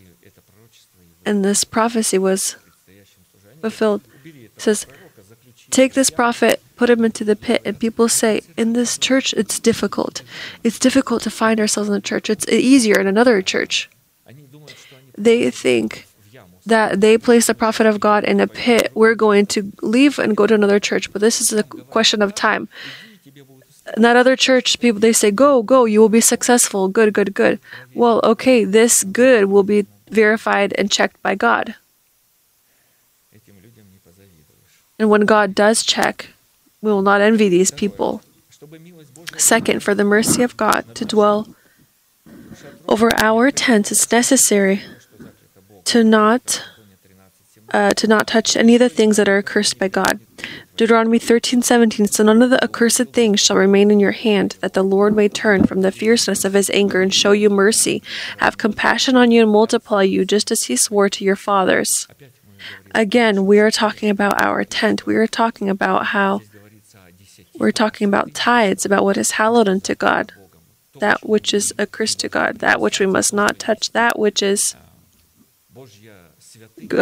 [1.25, 2.55] And this prophecy was
[3.61, 4.01] fulfilled.
[4.25, 4.85] It says,
[5.69, 9.59] Take this prophet, put him into the pit, and people say, In this church, it's
[9.59, 10.23] difficult.
[10.63, 12.29] It's difficult to find ourselves in the church.
[12.29, 13.89] It's easier in another church.
[15.15, 16.07] They think
[16.65, 18.91] that they place the prophet of God in a pit.
[18.95, 22.33] We're going to leave and go to another church, but this is a question of
[22.33, 22.69] time
[23.95, 25.85] in that other church, people they say, "Go, go!
[25.85, 26.87] You will be successful.
[26.87, 27.59] Good, good, good."
[27.93, 31.75] Well, okay, this good will be verified and checked by God.
[34.97, 36.29] And when God does check,
[36.81, 38.21] we will not envy these people.
[39.37, 41.47] Second, for the mercy of God to dwell
[42.87, 44.81] over our tents, it's necessary
[45.85, 46.63] to not
[47.71, 50.19] uh, to not touch any of the things that are accursed by God.
[50.77, 54.83] Deuteronomy 13:17 So none of the accursed things shall remain in your hand that the
[54.83, 58.01] Lord may turn from the fierceness of his anger and show you mercy
[58.37, 62.07] have compassion on you and multiply you just as he swore to your fathers.
[62.95, 65.05] Again, we are talking about our tent.
[65.05, 66.41] We are talking about how
[67.57, 70.31] we're talking about tithes, about what is hallowed unto God,
[70.99, 74.75] that which is accursed to God, that which we must not touch, that which is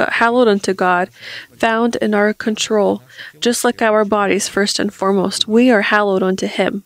[0.09, 1.09] hallowed unto God,
[1.53, 3.03] found in our control,
[3.39, 5.47] just like our bodies, first and foremost.
[5.47, 6.83] We are hallowed unto Him.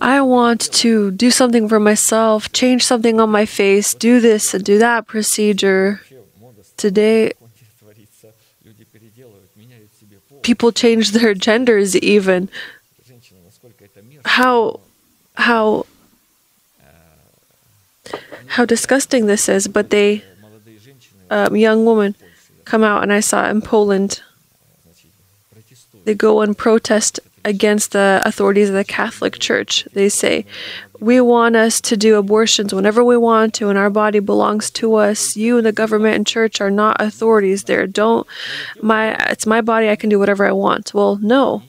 [0.00, 4.64] I want to do something for myself, change something on my face, do this and
[4.64, 6.02] do that procedure.
[6.76, 7.32] Today,
[10.42, 12.50] people change their genders even.
[14.24, 14.80] How,
[15.34, 15.86] how
[18.46, 20.22] how disgusting this is, but they,
[21.30, 22.14] um, young women,
[22.64, 24.22] come out, and I saw in Poland,
[26.04, 29.84] they go and protest against the authorities of the Catholic Church.
[29.92, 30.44] They say,
[31.00, 34.94] We want us to do abortions whenever we want to, and our body belongs to
[34.96, 35.36] us.
[35.36, 37.86] You and the government and church are not authorities there.
[37.86, 38.26] Don't,
[38.82, 40.92] my, it's my body, I can do whatever I want.
[40.92, 41.62] Well, no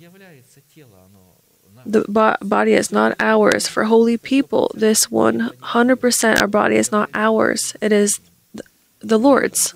[1.92, 3.68] the bo- body is not ours.
[3.68, 8.20] For holy people, this 100% our body is not ours, it is
[8.54, 8.66] th-
[9.00, 9.74] the Lord's.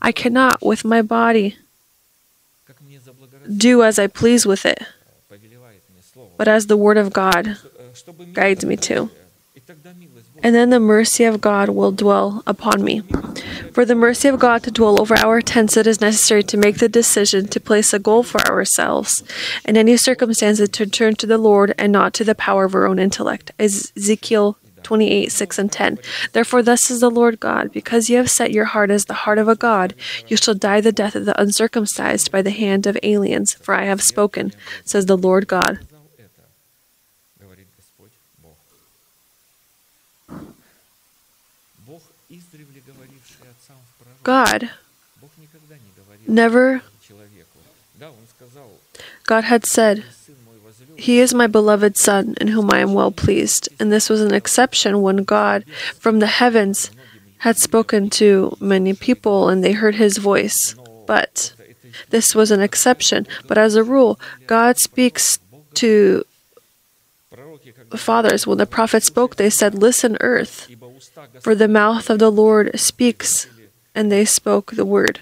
[0.00, 1.56] I cannot, with my body,
[3.56, 4.80] do as I please with it,
[6.38, 7.44] but as the Word of God
[8.34, 9.10] guides me to
[10.42, 13.02] and then the mercy of God will dwell upon me.
[13.72, 16.78] For the mercy of God to dwell over our tents, it is necessary to make
[16.78, 19.22] the decision to place a goal for ourselves,
[19.64, 22.86] in any circumstances to turn to the Lord and not to the power of our
[22.86, 23.52] own intellect.
[23.58, 25.98] Ezekiel 28 6 and 10.
[26.32, 29.38] Therefore, thus is the Lord God, because you have set your heart as the heart
[29.38, 29.94] of a God,
[30.28, 33.84] you shall die the death of the uncircumcised by the hand of aliens, for I
[33.84, 34.52] have spoken,
[34.84, 35.80] says the Lord God,
[44.26, 44.70] God
[46.26, 46.82] never.
[49.24, 50.02] God had said,
[50.96, 53.68] He is my beloved Son, in whom I am well pleased.
[53.78, 55.62] And this was an exception when God
[55.94, 56.90] from the heavens
[57.46, 60.74] had spoken to many people and they heard His voice.
[61.06, 61.54] But
[62.10, 63.28] this was an exception.
[63.46, 65.38] But as a rule, God speaks
[65.74, 66.24] to
[67.94, 68.44] fathers.
[68.44, 70.68] When the prophet spoke, they said, Listen, earth,
[71.40, 73.46] for the mouth of the Lord speaks
[73.96, 75.20] and they spoke the word.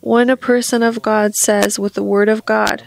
[0.00, 2.82] When a person of God says with the word of God,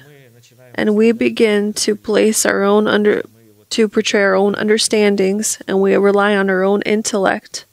[0.74, 3.24] and we begin to place our own under
[3.70, 7.66] to portray our own understandings and we rely on our own intellect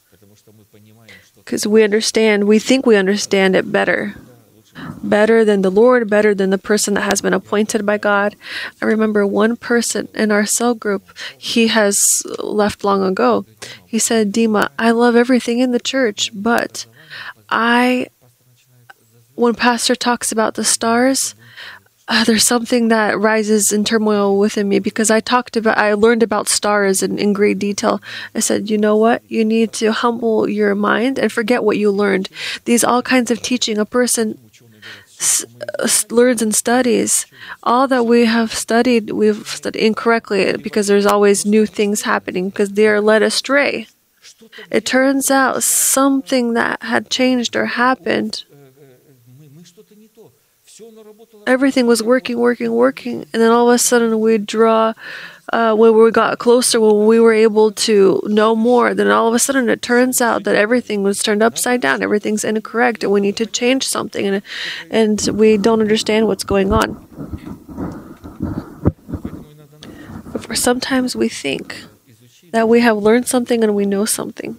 [1.37, 4.14] because we understand, we think we understand it better
[5.02, 8.35] better than the lord better than the person that has been appointed by god
[8.80, 13.44] i remember one person in our cell group he has left long ago
[13.87, 16.87] he said dima i love everything in the church but
[17.50, 18.06] i
[19.35, 21.35] when pastor talks about the stars
[22.08, 26.22] uh, there's something that rises in turmoil within me because I talked about, I learned
[26.22, 28.02] about stars in, in great detail.
[28.35, 29.22] I said, you know what?
[29.28, 32.28] You need to humble your mind and forget what you learned.
[32.64, 34.41] These all kinds of teaching, a person
[36.11, 37.26] learns and studies.
[37.62, 42.70] All that we have studied, we've studied incorrectly because there's always new things happening because
[42.72, 43.87] they are led astray.
[44.70, 48.44] It turns out something that had changed or happened.
[51.47, 54.94] Everything was working, working, working, and then all of a sudden we draw
[55.53, 59.34] uh, when we got closer, when we were able to know more, then all of
[59.34, 62.03] a sudden it turns out that everything was turned upside down.
[62.03, 64.43] Everything's incorrect, and we need to change something, and
[64.90, 67.07] and we don't understand what's going on.
[70.38, 71.84] For sometimes we think
[72.53, 74.59] that we have learned something and we know something.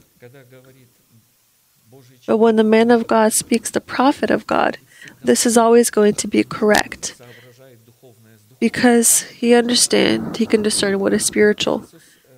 [2.25, 4.77] But when the man of God speaks, the prophet of God,
[5.23, 7.15] this is always going to be correct
[8.63, 11.85] because he understands, he can discern what is spiritual.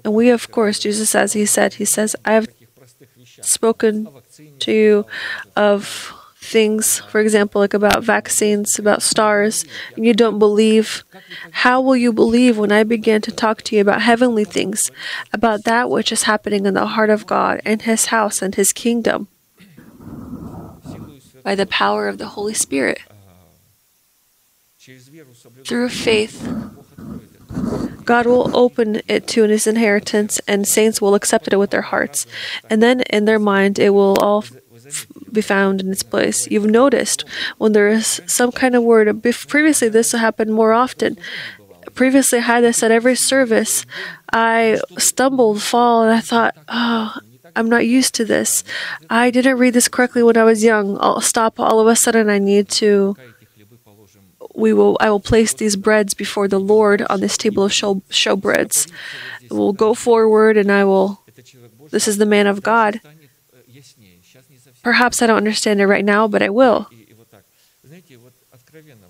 [0.04, 2.48] And we, of course, Jesus, as he said, he says, I have
[3.42, 4.10] spoken
[4.58, 5.06] to you
[5.56, 9.66] of things, for example, like about vaccines, about stars,
[9.96, 11.04] and you don't believe,
[11.52, 14.90] how will you believe when I begin to talk to you about heavenly things,
[15.32, 18.74] about that which is happening in the heart of God and His house and His
[18.74, 19.28] kingdom
[21.44, 23.02] by the power of the Holy Spirit?
[25.63, 26.47] Through faith,
[28.05, 32.28] God will open it to his inheritance, and saints will accept it with their hearts.
[32.70, 34.43] And then in their mind, it will all
[34.86, 36.47] f- be found in its place.
[36.47, 37.26] You've noticed
[37.57, 41.18] when there is some kind of word, previously this happened more often.
[41.93, 43.86] Previously, I had this at every service.
[44.34, 47.18] I stumbled, fall, and I thought, oh,
[47.55, 48.63] I'm not used to this.
[49.09, 50.97] I didn't read this correctly when I was young.
[50.99, 51.59] I'll stop.
[51.59, 53.16] All of a sudden, I need to
[54.56, 57.95] we will I will place these breads before the Lord on this table of show,
[58.10, 58.89] showbreads.
[59.49, 61.22] We'll go forward and I will
[61.91, 63.01] this is the man of God.
[64.84, 66.88] Perhaps I don't understand it right now, but I will.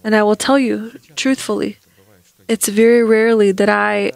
[0.03, 1.77] And I will tell you truthfully,
[2.47, 4.11] it's very rarely that I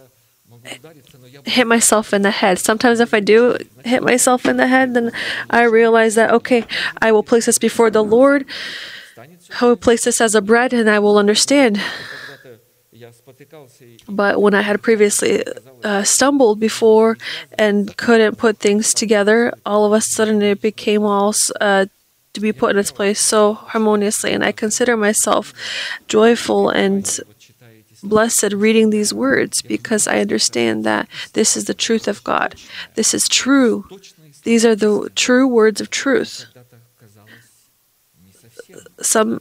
[1.45, 2.59] hit myself in the head.
[2.59, 5.11] Sometimes, if I do hit myself in the head, then
[5.49, 6.65] I realize that, okay,
[7.01, 8.45] I will place this before the Lord.
[9.61, 11.81] I will place this as a bread and I will understand.
[14.07, 15.43] But when I had previously
[15.83, 17.17] uh, stumbled before
[17.57, 21.85] and couldn't put things together, all of a sudden it became all uh,
[22.33, 24.33] to be put in its place so harmoniously.
[24.33, 25.53] And I consider myself
[26.07, 27.19] joyful and
[28.03, 32.55] blessed reading these words because I understand that this is the truth of God.
[32.95, 33.85] This is true.
[34.43, 36.45] These are the true words of truth
[39.01, 39.39] some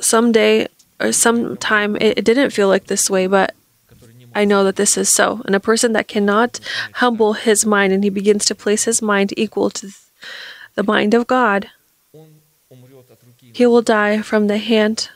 [0.00, 0.68] someday
[1.00, 3.54] or sometime it, it didn't feel like this way, but
[4.34, 5.42] I know that this is so.
[5.44, 6.60] And a person that cannot
[6.94, 9.90] humble his mind and he begins to place his mind equal to
[10.74, 11.68] the mind of God,
[13.52, 15.10] he will die from the hand,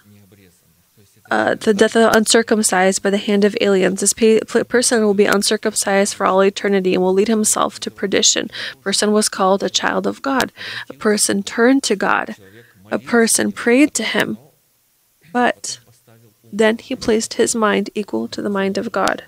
[1.30, 4.00] uh, the death of uncircumcised by the hand of aliens.
[4.00, 8.50] This person will be uncircumcised for all eternity and will lead himself to perdition.
[8.82, 10.52] Person was called a child of God.
[10.90, 12.36] A person turned to God
[12.90, 14.38] a person prayed to him,
[15.32, 15.78] but
[16.52, 19.24] then he placed his mind equal to the mind of God.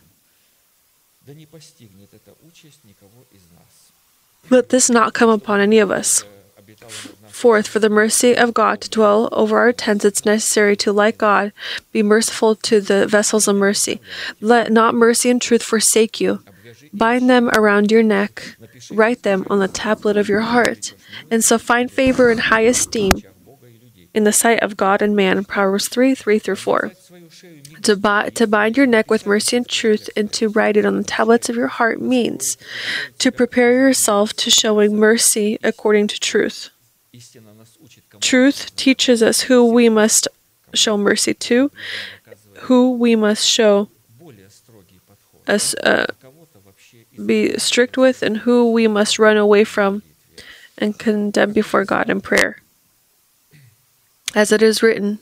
[4.50, 6.24] Let this not come upon any of us.
[7.26, 11.18] Fourth, for the mercy of God to dwell over our tents, it's necessary to, like
[11.18, 11.52] God,
[11.92, 14.00] be merciful to the vessels of mercy.
[14.40, 16.42] Let not mercy and truth forsake you.
[16.92, 18.56] Bind them around your neck,
[18.90, 20.94] write them on the tablet of your heart,
[21.30, 23.22] and so find favor and high esteem
[24.18, 25.44] in the sight of God and man.
[25.44, 26.92] Proverbs 3 3 through 4.
[27.82, 31.04] To, to bind your neck with mercy and truth and to write it on the
[31.04, 32.58] tablets of your heart means
[33.20, 36.70] to prepare yourself to showing mercy according to truth.
[38.20, 40.26] Truth teaches us who we must
[40.74, 41.70] show mercy to,
[42.62, 43.88] who we must show
[45.46, 46.06] us, uh,
[47.24, 50.02] be strict with, and who we must run away from
[50.76, 52.62] and condemn before God in prayer
[54.33, 55.19] As it is written,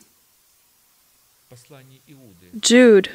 [1.50, 2.48] посланий Иуды.
[2.54, 3.10] Jude,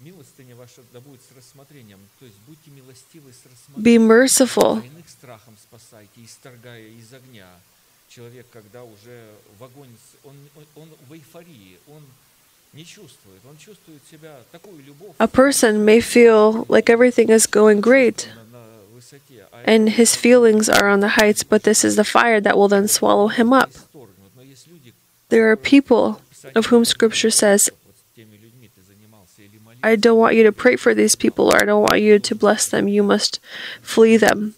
[0.00, 1.98] Милостыня ваша да будет с рассмотрением.
[2.18, 3.50] То есть будьте милостивы с be
[3.98, 4.10] рассмотрением.
[4.10, 4.82] merciful.
[4.82, 7.46] А иных страхом спасайте, исторгая из огня.
[8.08, 12.02] Человек, когда уже в огонь, с- он, он, он в эйфории, он
[12.72, 13.40] не чувствует.
[13.48, 18.58] Он чувствует себя такую любовь A person may feel like everything is going great на,
[18.58, 22.40] на высоте, а and his feelings are on the heights, but this is the fire
[22.40, 23.70] that will then swallow him up.
[25.29, 26.21] There are people
[26.55, 27.69] of whom Scripture says,
[29.83, 32.35] I don't want you to pray for these people or I don't want you to
[32.35, 32.87] bless them.
[32.87, 33.39] You must
[33.81, 34.55] flee them.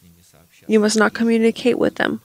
[0.68, 2.22] You must not communicate with them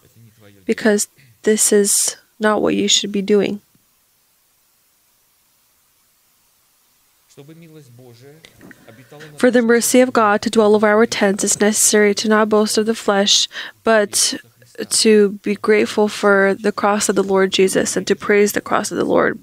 [0.64, 1.08] because
[1.42, 3.60] this is not what you should be doing.
[9.38, 12.78] For the mercy of God to dwell over our tents, it's necessary to not boast
[12.78, 13.48] of the flesh,
[13.82, 14.34] but
[14.88, 18.90] to be grateful for the cross of the Lord Jesus and to praise the cross
[18.90, 19.38] of the Lord.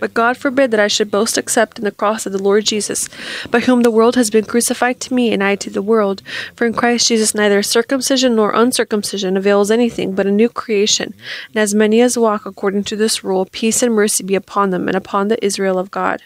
[0.00, 3.08] But God forbid that I should boast except in the cross of the Lord Jesus,
[3.50, 6.22] by whom the world has been crucified to me and I to the world.
[6.54, 11.14] For in Christ Jesus neither circumcision nor uncircumcision avails anything, but a new creation.
[11.48, 14.86] And as many as walk according to this rule, peace and mercy be upon them
[14.86, 16.22] and upon the Israel of God.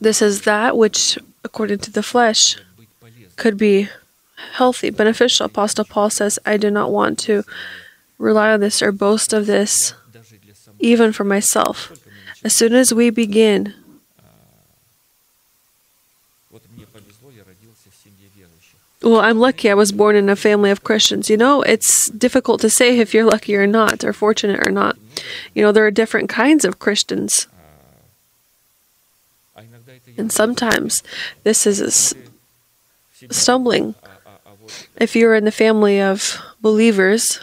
[0.00, 2.56] This is that which according to the flesh
[3.36, 3.88] could be
[4.52, 5.46] healthy, beneficial.
[5.46, 7.44] Apostle Paul says, I do not want to
[8.18, 9.94] rely on this or boast of this,
[10.78, 11.92] even for myself.
[12.44, 13.74] As soon as we begin,
[19.02, 21.30] well, I'm lucky I was born in a family of Christians.
[21.30, 24.96] You know, it's difficult to say if you're lucky or not, or fortunate or not.
[25.54, 27.46] You know, there are different kinds of Christians.
[30.18, 31.02] And sometimes
[31.44, 32.14] this is
[33.30, 33.94] stumbling.
[34.96, 37.40] If you're in the family of believers,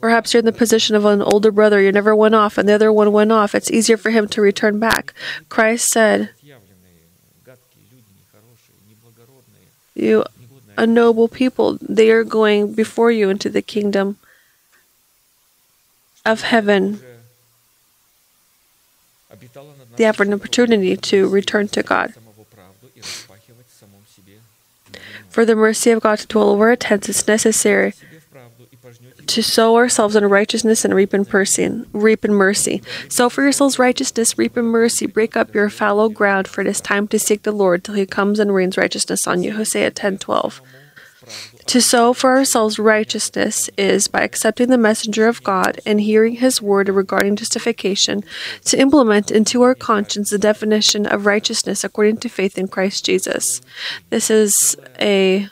[0.00, 2.72] Perhaps you're in the position of an older brother, you never went off, and the
[2.72, 3.54] other one went off.
[3.54, 5.12] It's easier for him to return back.
[5.48, 6.30] Christ said,
[9.94, 10.24] You
[10.76, 14.18] a noble people, they are going before you into the kingdom
[16.24, 17.00] of heaven.
[19.96, 22.14] The have opportunity to return to God.
[25.28, 26.84] For the mercy of God to dwell over it.
[26.84, 27.92] Hence, it's necessary
[29.26, 31.84] to sow ourselves in righteousness and reap in mercy.
[31.92, 32.82] Reap in mercy.
[33.08, 35.06] Sow for yourselves righteousness, reap in mercy.
[35.06, 38.06] Break up your fallow ground, for it is time to seek the Lord till He
[38.06, 39.54] comes and rains righteousness on you.
[39.54, 40.60] Hosea ten twelve.
[40.60, 40.85] 12.
[41.66, 46.62] To sow for ourselves righteousness is, by accepting the messenger of God and hearing his
[46.62, 48.22] word regarding justification,
[48.66, 53.60] to implement into our conscience the definition of righteousness according to faith in Christ Jesus.
[54.10, 55.48] This is a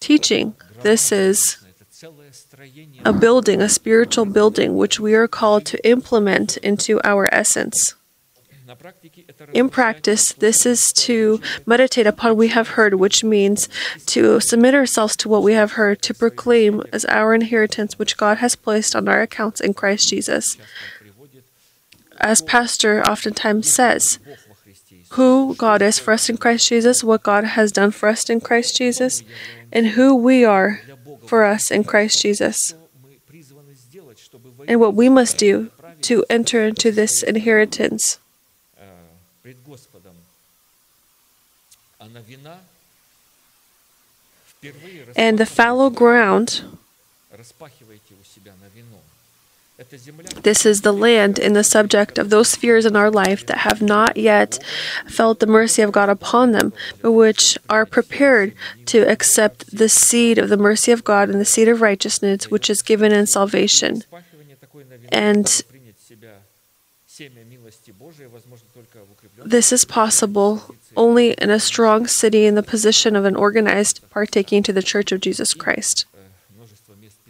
[0.00, 0.54] teaching.
[0.82, 1.58] This is
[3.04, 7.94] a building, a spiritual building, which we are called to implement into our essence.
[9.52, 13.68] In practice, this is to meditate upon what we have heard, which means
[14.06, 18.38] to submit ourselves to what we have heard, to proclaim as our inheritance which God
[18.38, 20.56] has placed on our accounts in Christ Jesus.
[22.18, 24.18] As Pastor oftentimes says,
[25.10, 28.40] who God is for us in Christ Jesus, what God has done for us in
[28.40, 29.22] Christ Jesus,
[29.70, 30.80] and who we are
[31.26, 32.74] for us in Christ Jesus,
[34.66, 35.70] and what we must do
[36.02, 38.18] to enter into this inheritance
[39.41, 40.15] э, пред Господом.
[41.99, 42.59] А новина
[44.49, 46.63] впервые And the fallow ground,
[47.31, 48.99] распахивайте у себя новину.
[49.77, 53.45] Это земля, This is the land in the subject of those spheres in our life
[53.45, 54.57] that have not yet
[55.07, 56.73] felt the mercy of God upon them,
[57.03, 58.53] but which are prepared
[58.87, 62.71] to accept the seed of the mercy of God and the seed of righteousness which
[62.71, 64.01] is given in salvation.
[64.01, 65.63] распахивание такой новины, And-
[69.44, 74.62] This is possible only in a strong city in the position of an organized partaking
[74.62, 76.06] to the Church of Jesus Christ.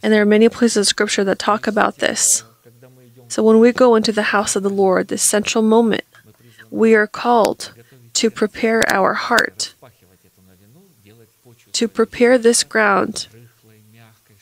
[0.02, 2.44] And there are many places of Scripture that talk about this.
[3.28, 6.04] So when we go into the house of the Lord, this central moment,
[6.70, 7.72] we are called
[8.14, 9.74] to prepare our heart,
[11.72, 13.28] to prepare this ground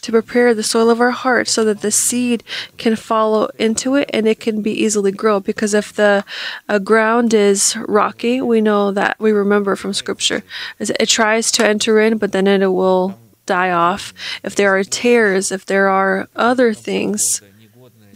[0.03, 2.43] to prepare the soil of our heart so that the seed
[2.77, 5.41] can follow into it and it can be easily grow.
[5.41, 6.25] Because if the
[6.69, 10.43] uh, ground is rocky, we know that we remember from scripture,
[10.79, 14.13] it tries to enter in, but then it will die off.
[14.43, 17.43] If there are tears, if there are other things,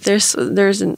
[0.05, 0.97] there's there's an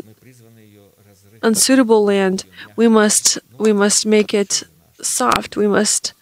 [1.42, 2.44] unsuitable land.
[2.76, 4.64] We must we must make it
[5.00, 5.56] soft.
[5.56, 6.12] We must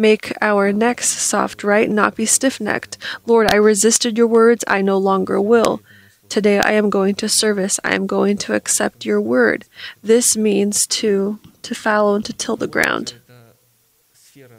[0.00, 1.90] Make our necks soft, right?
[1.90, 2.96] Not be stiff necked.
[3.26, 4.64] Lord, I resisted your words.
[4.66, 5.82] I no longer will.
[6.30, 7.78] Today I am going to service.
[7.84, 9.66] I am going to accept your word.
[10.02, 13.20] This means to to fallow and to till the ground.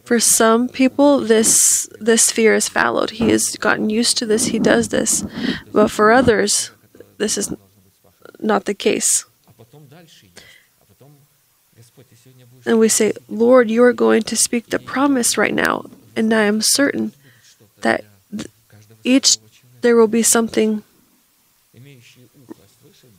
[0.03, 3.09] For some people, this this fear is fallowed.
[3.09, 4.45] He has gotten used to this.
[4.53, 5.25] He does this,
[5.73, 6.69] but for others,
[7.17, 7.51] this is
[8.39, 9.25] not the case.
[12.65, 15.85] And we say, Lord, you are going to speak the promise right now.
[16.15, 17.13] And I am certain
[17.81, 18.03] that
[19.03, 19.37] each
[19.81, 20.83] there will be something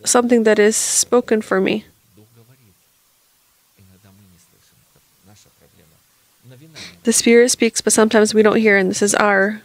[0.05, 1.85] something that is spoken for me.
[7.05, 9.63] The Spirit speaks, but sometimes we don't hear, and this is our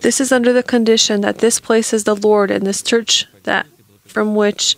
[0.00, 3.66] This is under the condition that this place is the Lord and this church that
[4.06, 4.76] from which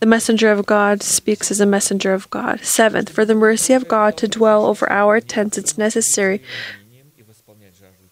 [0.00, 2.60] the messenger of God speaks as a messenger of God.
[2.64, 6.42] Seventh, for the mercy of God to dwell over our tents, it's necessary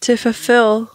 [0.01, 0.91] to fulfill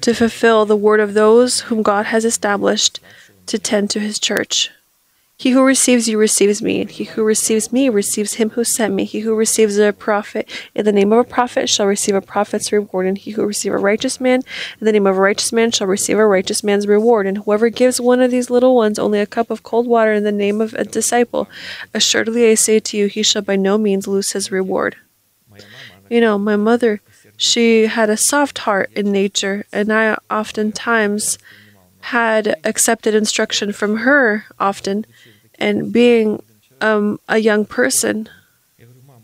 [0.00, 3.00] to fulfill the word of those whom God has established
[3.46, 4.70] to tend to his church.
[5.40, 8.92] He who receives you receives me, and he who receives me receives him who sent
[8.92, 9.06] me.
[9.06, 12.70] He who receives a prophet in the name of a prophet shall receive a prophet's
[12.70, 14.42] reward, and he who receives a righteous man
[14.78, 17.26] in the name of a righteous man shall receive a righteous man's reward.
[17.26, 20.24] And whoever gives one of these little ones only a cup of cold water in
[20.24, 21.48] the name of a disciple,
[21.94, 24.96] assuredly I say to you, he shall by no means lose his reward.
[26.10, 27.00] You know, my mother,
[27.38, 31.38] she had a soft heart in nature, and I oftentimes
[32.00, 35.06] had accepted instruction from her often
[35.60, 36.42] and being
[36.80, 38.28] um, a young person,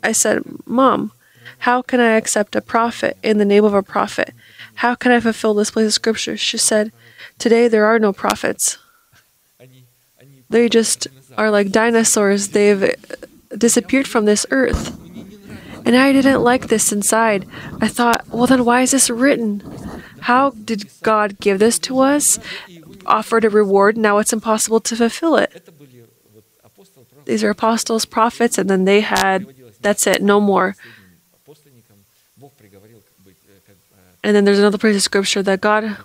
[0.03, 1.12] I said, Mom,
[1.61, 4.34] how can I accept a prophet in the name of a prophet?
[4.76, 6.37] How can I fulfill this place of scripture?
[6.37, 6.93] She said,
[7.39, 8.78] Today there are no prophets.
[10.49, 12.49] They just are like dinosaurs.
[12.49, 12.95] They've
[13.57, 14.97] disappeared from this earth.
[15.84, 17.47] And I didn't like this inside.
[17.80, 19.62] I thought, well, then why is this written?
[20.20, 22.39] How did God give this to us?
[23.07, 25.68] Offered a reward, now it's impossible to fulfill it.
[27.26, 29.46] These are apostles, prophets, and then they had,
[29.80, 30.76] that's it, no more.
[34.22, 35.96] And then there's another place of scripture that God.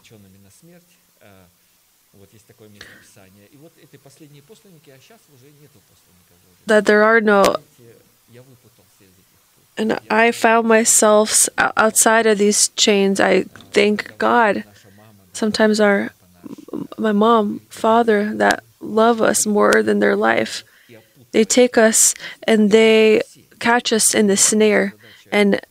[6.65, 7.57] That there are no.
[9.78, 13.19] And I found myself outside of these chains.
[13.19, 13.43] I
[13.74, 14.63] thank God.
[15.34, 16.11] Sometimes our,
[16.97, 20.63] my mom, father, that love us more than their life.
[21.32, 22.14] They take us
[22.44, 23.22] and they
[23.60, 24.96] catch us in the snare.
[25.32, 25.62] And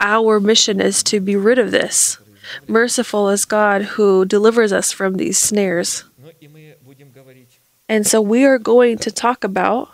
[0.00, 2.18] our mission is to be rid of this.
[2.66, 6.04] Merciful is God who delivers us from these snares.
[7.88, 9.90] And so we are going to talk about.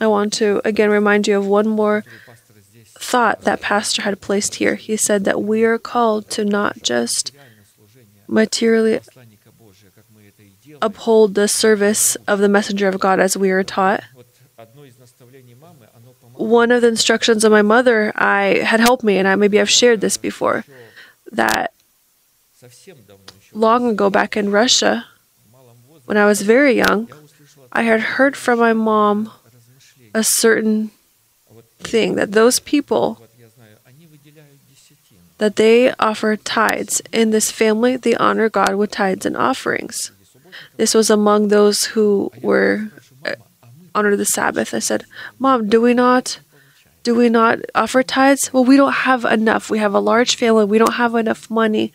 [0.00, 2.04] I want to again remind you of one more
[2.98, 4.76] thought that Pastor had placed here.
[4.76, 7.32] He said that we are called to not just
[8.26, 9.00] materially
[10.82, 14.02] uphold the service of the messenger of God as we are taught.
[16.34, 19.70] One of the instructions of my mother I had helped me, and I maybe I've
[19.70, 20.64] shared this before,
[21.30, 21.72] that
[23.52, 25.06] long ago back in Russia,
[26.06, 27.08] when I was very young,
[27.72, 29.30] I had heard from my mom
[30.14, 30.90] a certain
[31.78, 33.22] thing that those people
[35.38, 40.10] that they offer tithes in this family they honor God with tithes and offerings.
[40.76, 42.88] This was among those who were
[43.24, 43.34] uh,
[43.94, 44.74] under the Sabbath.
[44.74, 45.04] I said,
[45.38, 46.40] Mom, do we not?
[47.02, 48.52] Do we not offer tithes?
[48.52, 49.70] Well, we don't have enough.
[49.70, 50.64] We have a large family.
[50.64, 51.92] We don't have enough money.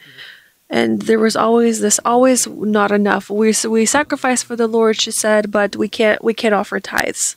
[0.69, 3.29] And there was always this, always not enough.
[3.29, 7.35] We, we sacrifice for the Lord, she said, but we can't, we can't offer tithes.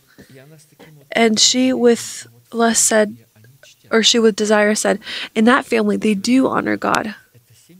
[1.12, 3.18] And she with lust said,
[3.90, 5.00] or she with desire said,
[5.34, 7.14] in that family, they do honor God.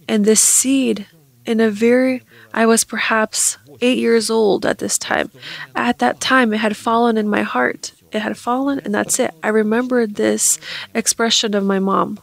[0.07, 1.07] And this seed,
[1.47, 2.23] in a very
[2.53, 5.31] I was perhaps eight years old at this time.
[5.75, 7.93] At that time, it had fallen in my heart.
[8.13, 9.35] It had fallen, and that's it.
[9.43, 10.59] I remembered this
[10.95, 12.21] expression of my mom.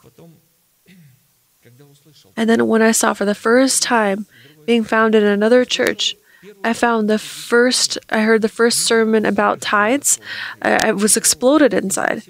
[2.36, 4.26] And then, when I saw for the first time
[4.66, 6.16] being found in another church,
[6.64, 10.20] I found the first, I heard the first sermon about tithes.
[10.62, 12.24] I, I was exploded inside.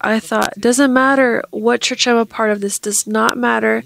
[0.00, 3.82] I thought, doesn't matter what church I'm a part of, this does not matter.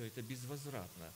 [0.00, 1.06] все это безвозвратно.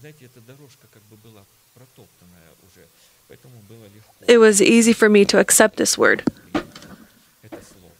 [0.00, 1.42] Знаете, эта дорожка как бы была
[1.74, 2.86] протоптанная уже,
[3.28, 6.22] поэтому было легко it was easy for me to accept this word
[7.42, 7.92] это слово.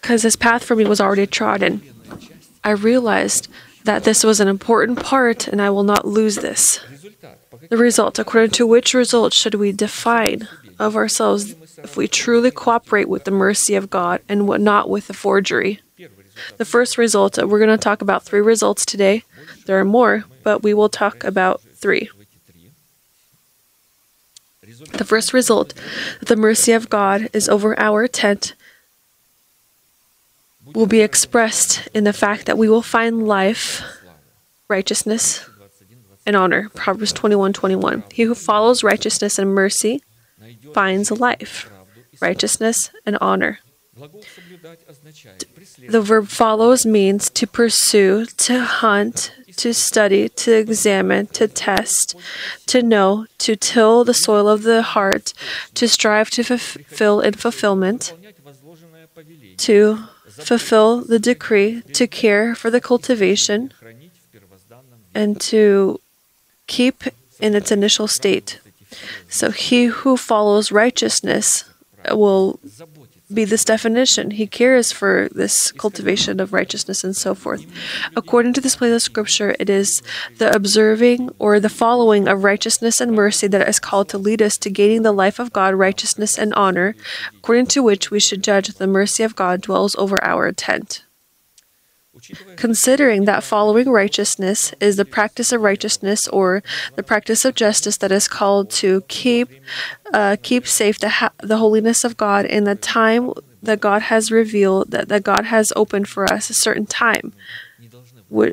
[0.00, 1.80] because this path for me was already trodden.
[1.80, 2.50] Ленная часть.
[2.62, 3.48] I realized
[3.84, 6.80] that this was an important part and I will not lose this.
[6.90, 7.38] Результат.
[7.50, 10.48] По The каким result, according to which result should we define
[10.78, 15.06] of ourselves if we truly cooperate with the mercy of God and what- not with
[15.06, 15.80] the forgery?
[16.57, 19.23] The first result, we're going to talk about three results today.
[19.65, 22.09] There are more, but we will talk about three.
[24.93, 25.73] The first result,
[26.21, 28.55] the mercy of God is over our tent,
[30.73, 33.83] will be expressed in the fact that we will find life,
[34.67, 35.47] righteousness,
[36.25, 36.69] and honor.
[36.75, 38.03] Proverbs 21 21.
[38.11, 40.01] He who follows righteousness and mercy
[40.73, 41.69] finds life,
[42.21, 43.59] righteousness, and honor.
[45.89, 52.15] The verb follows means to pursue, to hunt, to study, to examine, to test,
[52.67, 55.33] to know, to till the soil of the heart,
[55.75, 58.13] to strive to fulfill in fulfillment,
[59.57, 59.99] to
[60.29, 63.73] fulfill the decree, to care for the cultivation,
[65.13, 65.99] and to
[66.67, 67.03] keep
[67.39, 68.59] in its initial state.
[69.29, 71.65] So he who follows righteousness
[72.09, 72.59] will
[73.33, 74.31] be this definition.
[74.31, 77.65] He cares for this cultivation of righteousness and so forth.
[78.15, 80.01] According to this place of scripture, it is
[80.37, 84.57] the observing or the following of righteousness and mercy that is called to lead us
[84.59, 86.95] to gaining the life of God, righteousness and honor,
[87.37, 91.03] according to which we should judge the mercy of God dwells over our tent
[92.55, 96.63] considering that following righteousness is the practice of righteousness or
[96.95, 99.49] the practice of justice that is called to keep
[100.13, 103.31] uh, keep safe the, ha- the holiness of God in the time
[103.63, 107.33] that God has revealed that, that God has opened for us a certain time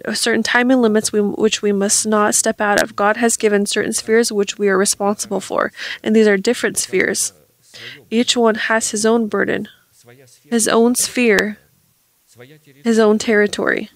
[0.05, 2.97] a certain time and limits we, which we must not step out of.
[2.97, 7.33] God has given certain spheres which we are responsible for, and these are different spheres.
[8.11, 9.69] Each one has his own burden,
[10.51, 11.59] his own sphere
[12.85, 13.91] his own territory.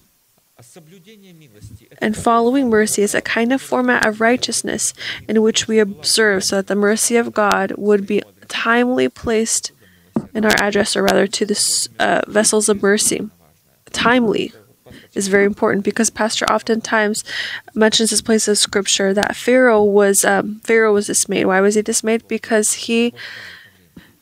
[1.99, 4.93] And following mercy is a kind of format of righteousness
[5.27, 9.71] in which we observe so that the mercy of God would be timely placed
[10.33, 13.29] in our address, or rather to the uh, vessels of mercy.
[13.91, 14.53] Timely
[15.15, 17.23] is very important because Pastor oftentimes
[17.73, 21.45] mentions this place of scripture that Pharaoh was um, Pharaoh was dismayed.
[21.45, 22.27] Why was he dismayed?
[22.27, 23.13] Because he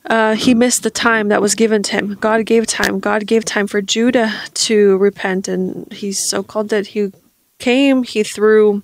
[0.05, 2.15] uh, he missed the time that was given to him.
[2.19, 2.99] God gave time.
[2.99, 7.11] God gave time for Judah to repent, and he so called that he
[7.59, 8.83] came, he threw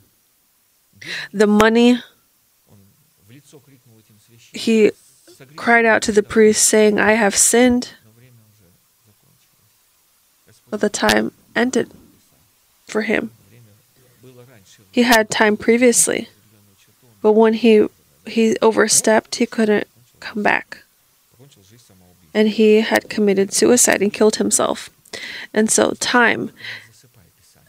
[1.34, 2.02] the money.
[4.54, 4.92] He
[5.56, 7.94] cried out to the priest, saying, I have sinned.
[10.70, 11.92] But the time ended
[12.86, 13.32] for him.
[14.92, 16.30] He had time previously,
[17.22, 17.88] but when he,
[18.26, 19.88] he overstepped, he couldn't
[20.20, 20.84] come back
[22.38, 24.92] and he had committed suicide and killed himself.
[25.56, 26.52] And so, time.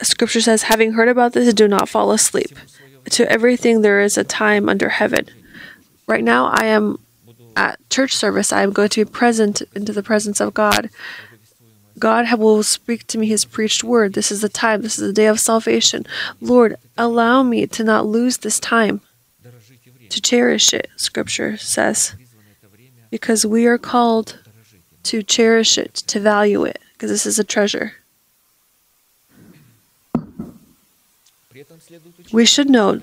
[0.02, 2.54] Scripture says, having heard about this, do not fall asleep.
[3.12, 5.24] To everything there is a time under heaven.
[6.06, 6.98] Right now, I am
[7.56, 8.52] at church service.
[8.52, 10.90] I am going to be present into the presence of God.
[11.98, 14.12] God will speak to me his preached word.
[14.12, 14.82] This is the time.
[14.82, 16.04] This is the day of salvation.
[16.42, 19.00] Lord, allow me to not lose this time,
[20.10, 22.14] to cherish it, Scripture says,
[23.10, 24.38] because we are called
[25.04, 27.94] to cherish it, to value it, because this is a treasure.
[32.32, 33.00] We should know.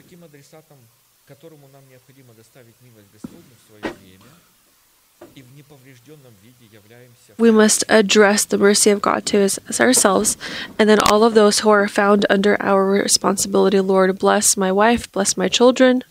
[7.38, 10.38] we must address the mercy of God to us ourselves,
[10.78, 13.80] and then all of those who are found under our responsibility.
[13.80, 16.04] Lord, bless my wife, bless my children,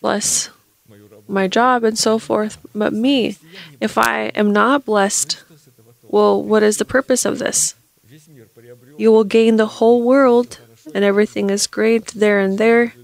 [0.00, 0.50] bless
[1.28, 3.36] my job, and so forth, but me.
[3.80, 5.42] If I am not blessed,
[6.08, 7.74] well, what is the purpose of this?
[8.96, 10.58] You will gain the whole world,
[10.94, 12.94] and everything is great there and there.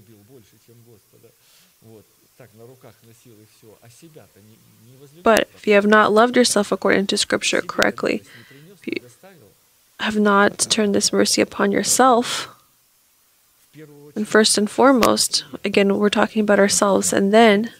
[5.23, 8.23] But if you have not loved yourself according to Scripture correctly,
[8.73, 9.01] if you
[9.99, 12.49] have not turned this mercy upon yourself,
[14.15, 17.71] and first and foremost, again, we're talking about ourselves, and then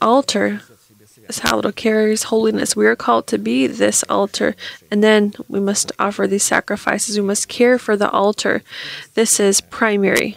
[0.00, 0.62] altar
[1.28, 2.76] is how it carries holiness.
[2.76, 4.54] We are called to be this altar,
[4.90, 7.18] and then we must offer these sacrifices.
[7.18, 8.62] We must care for the altar.
[9.14, 10.36] This is primary.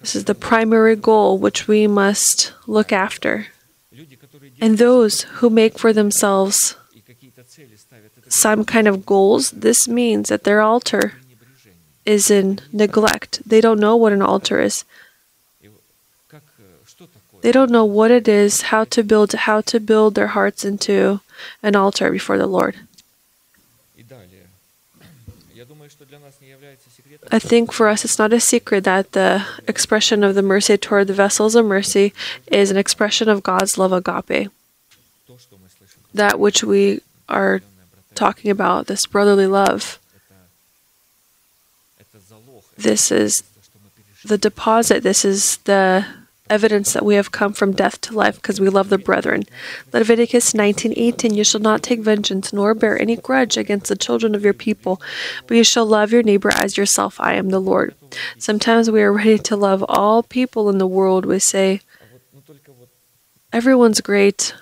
[0.00, 3.48] This is the primary goal which we must look after.
[4.60, 6.76] And those who make for themselves
[8.28, 11.14] some kind of goals, this means that their altar
[12.04, 13.42] is in neglect.
[13.46, 14.84] They don't know what an altar is.
[17.42, 21.20] They don't know what it is, how to build, how to build their hearts into
[21.62, 22.76] an altar before the Lord.
[27.30, 31.06] I think for us it's not a secret that the expression of the mercy toward
[31.06, 32.12] the vessels of mercy
[32.46, 34.50] is an expression of God's love agape.
[36.14, 37.62] That which we are
[38.14, 39.98] talking about, this brotherly love,
[42.76, 43.42] this is
[44.24, 46.06] the deposit, this is the
[46.48, 49.44] evidence that we have come from death to life because we love the brethren.
[49.92, 54.44] Leviticus 19:18 You shall not take vengeance nor bear any grudge against the children of
[54.44, 55.00] your people,
[55.46, 57.20] but you shall love your neighbor as yourself.
[57.20, 57.94] I am the Lord.
[58.38, 61.26] Sometimes we are ready to love all people in the world.
[61.26, 61.80] We say
[63.52, 64.54] everyone's great,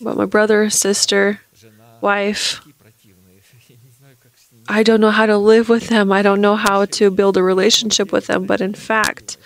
[0.00, 1.40] but my brother, sister,
[2.00, 2.60] wife,
[4.70, 6.12] I don't know how to live with them.
[6.12, 9.38] I don't know how to build a relationship with them, but in fact,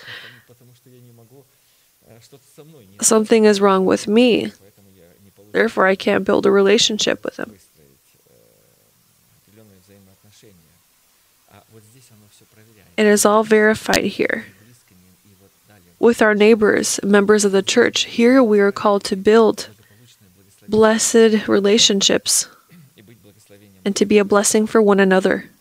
[3.04, 4.52] something is wrong with me.
[5.52, 7.58] Therefore, I can't build a relationship with him.
[12.96, 14.46] It is all verified here.
[15.98, 19.68] With our neighbors, members of the church, here we are called to build
[20.68, 22.48] blessed relationships
[23.84, 25.51] and to be a blessing for one another.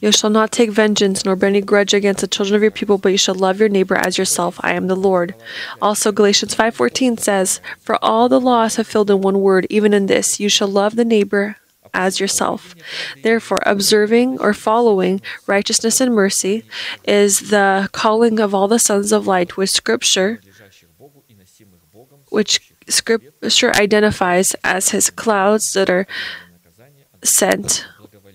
[0.00, 2.98] You shall not take vengeance nor bear any grudge against the children of your people,
[2.98, 4.58] but you shall love your neighbor as yourself.
[4.62, 5.34] I am the Lord.
[5.80, 10.06] Also Galatians 5:14 says, "For all the laws have filled in one word, even in
[10.06, 11.56] this, you shall love the neighbor
[11.92, 12.74] as yourself.
[13.22, 16.64] Therefore, observing or following righteousness and mercy
[17.04, 20.40] is the calling of all the sons of light, with Scripture,
[22.28, 26.06] which Scripture identifies as His clouds that are
[27.22, 27.84] sent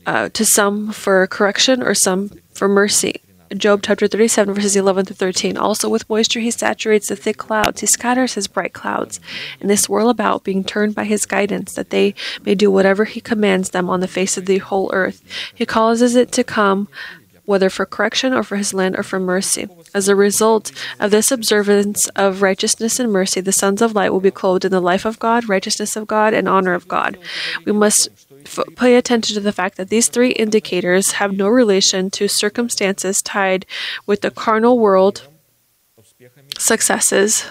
[0.06, 3.22] uh, to some for correction or some for mercy.
[3.54, 5.56] Job chapter 37, verses 11 to 13.
[5.56, 7.82] Also, with moisture, he saturates the thick clouds.
[7.82, 9.20] He scatters his bright clouds,
[9.60, 13.22] and they swirl about, being turned by his guidance, that they may do whatever he
[13.22, 15.22] commands them on the face of the whole earth.
[15.54, 16.88] He causes it to come,
[17.46, 19.68] whether for correction or for his land or for mercy.
[19.94, 24.20] As a result of this observance of righteousness and mercy, the sons of light will
[24.20, 27.18] be clothed in the life of God, righteousness of God, and honor of God.
[27.64, 28.10] We must
[28.76, 33.66] pay attention to the fact that these three indicators have no relation to circumstances tied
[34.06, 35.28] with the carnal world,
[36.58, 37.46] successes,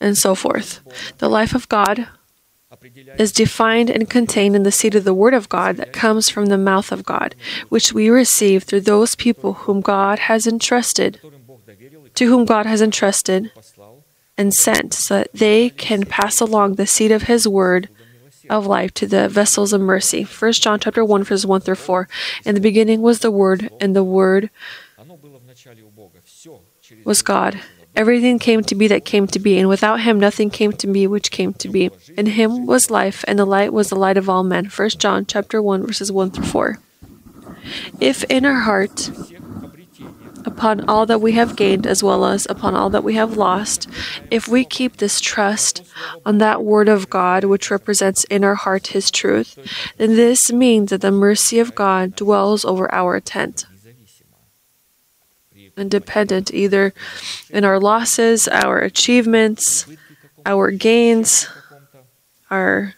[0.00, 0.80] and so forth.
[1.18, 2.08] The life of God
[3.18, 6.46] is defined and contained in the seed of the Word of God that comes from
[6.46, 7.34] the mouth of God,
[7.68, 11.20] which we receive through those people whom God has entrusted,
[12.14, 13.50] to whom God has entrusted
[14.38, 17.88] and sent, so that they can pass along the seed of His Word
[18.50, 20.24] of life to the vessels of mercy.
[20.24, 22.08] 1 John chapter 1 verses 1 through 4.
[22.44, 24.50] In the beginning was the word and the word
[27.04, 27.60] was God.
[27.96, 31.06] Everything came to be that came to be, and without him nothing came to be
[31.06, 31.90] which came to be.
[32.16, 34.66] In him was life, and the light was the light of all men.
[34.66, 36.78] 1 John chapter 1 verses 1 through 4.
[37.98, 39.10] If in our heart
[40.46, 43.88] upon all that we have gained as well as upon all that we have lost,
[44.30, 45.82] if we keep this trust
[46.24, 49.58] on that Word of God which represents in our heart His truth,
[49.96, 53.66] then this means that the mercy of God dwells over our tent.
[55.76, 56.92] Independent either
[57.48, 59.86] in our losses, our achievements,
[60.44, 61.48] our gains,
[62.50, 62.94] our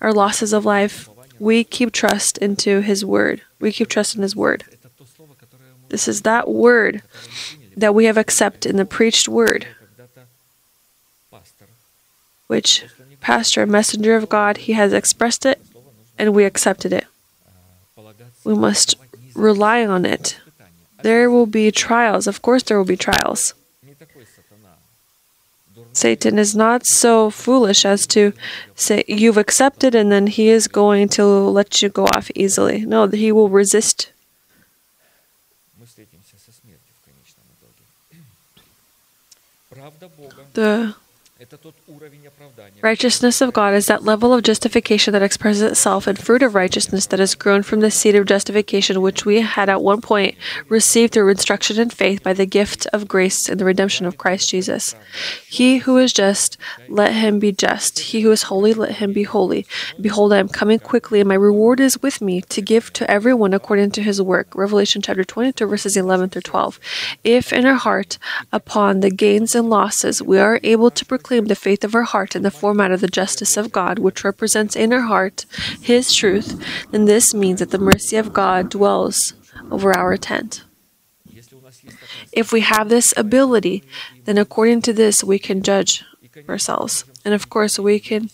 [0.00, 1.08] our losses of life,
[1.38, 3.42] we keep trust into His Word.
[3.60, 4.64] We keep trust in His Word.
[5.96, 7.00] This is that word
[7.74, 9.66] that we have accepted in the preached word,
[12.48, 12.84] which
[13.22, 15.58] pastor, messenger of God, he has expressed it
[16.18, 17.06] and we accepted it.
[18.44, 18.96] We must
[19.34, 20.38] rely on it.
[21.00, 22.26] There will be trials.
[22.26, 23.54] Of course, there will be trials.
[25.94, 28.34] Satan is not so foolish as to
[28.74, 32.84] say, You've accepted, and then he is going to let you go off easily.
[32.84, 34.12] No, he will resist
[40.56, 40.94] Да.
[41.38, 41.74] Это тот
[42.82, 47.06] righteousness of God is that level of justification that expresses itself in fruit of righteousness
[47.06, 50.34] that has grown from the seed of justification which we had at one point
[50.68, 54.50] received through instruction in faith by the gift of grace in the redemption of Christ
[54.50, 54.96] Jesus.
[55.46, 56.58] He who is just,
[56.88, 57.98] let him be just.
[58.00, 59.64] He who is holy, let him be holy.
[60.00, 63.54] Behold, I am coming quickly, and my reward is with me to give to everyone
[63.54, 64.54] according to his work.
[64.56, 66.80] Revelation chapter 22, verses 11 through 12.
[67.22, 68.18] If in our heart,
[68.52, 72.04] upon the gains and losses, we are able to proclaim the faith faith of her
[72.04, 75.44] heart in the format of the justice of God, which represents in her heart
[75.82, 76.58] His truth,
[76.90, 79.34] then this means that the mercy of God dwells
[79.70, 80.64] over our tent.
[82.32, 83.82] If we have this ability,
[84.24, 86.02] then according to this, we can judge
[86.48, 87.04] ourselves.
[87.26, 88.30] And of course, we can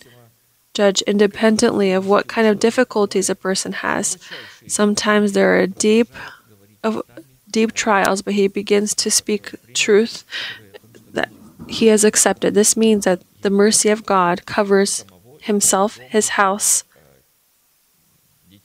[0.73, 4.17] judge independently of what kind of difficulties a person has.
[4.67, 6.09] Sometimes there are deep
[6.81, 7.01] of
[7.49, 10.23] deep trials, but he begins to speak truth
[11.11, 11.29] that
[11.67, 12.53] he has accepted.
[12.53, 15.05] This means that the mercy of God covers
[15.41, 16.83] himself, his house,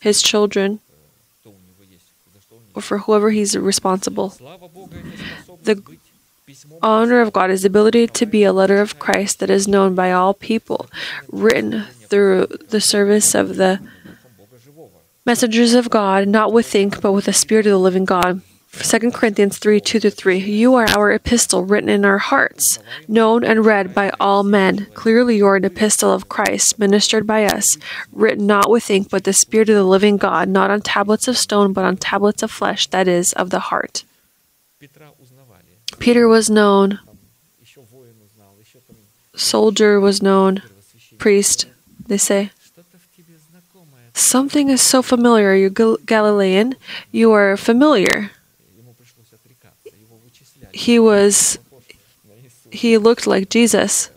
[0.00, 0.80] his children,
[2.74, 4.28] or for whoever he's responsible.
[5.62, 5.82] The
[6.80, 9.94] honor of God is the ability to be a letter of Christ that is known
[9.94, 10.88] by all people,
[11.30, 13.80] written through the service of the
[15.26, 18.40] messengers of God, not with ink, but with the Spirit of the living God.
[18.72, 20.38] 2 Corinthians 3 2 to 3.
[20.38, 24.86] You are our epistle written in our hearts, known and read by all men.
[24.94, 27.78] Clearly, you are an epistle of Christ, ministered by us,
[28.12, 31.38] written not with ink, but the Spirit of the living God, not on tablets of
[31.38, 34.04] stone, but on tablets of flesh, that is, of the heart.
[35.98, 37.00] Peter was known,
[39.34, 40.62] soldier was known,
[41.16, 41.66] priest,
[42.06, 42.50] they say.
[44.12, 45.70] Something is so familiar, you
[46.04, 46.74] Galilean,
[47.10, 48.30] you are familiar
[50.78, 51.58] he was
[52.70, 54.10] he looked like Jesus.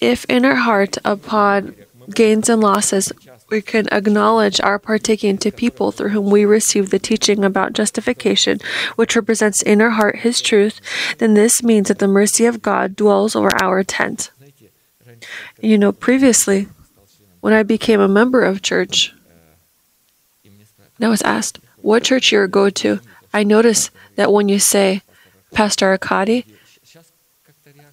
[0.00, 1.74] If in our heart upon
[2.14, 3.10] gains and losses
[3.48, 8.58] we can acknowledge our partaking to people through whom we receive the teaching about justification,
[8.96, 10.82] which represents in our heart his truth,
[11.16, 14.30] then this means that the mercy of God dwells over our tent.
[15.62, 16.68] You know, previously,
[17.40, 19.14] when I became a member of church,
[21.00, 23.00] I was asked, What church you go to?
[23.32, 25.02] I notice that when you say
[25.52, 26.44] Pastor Arkady,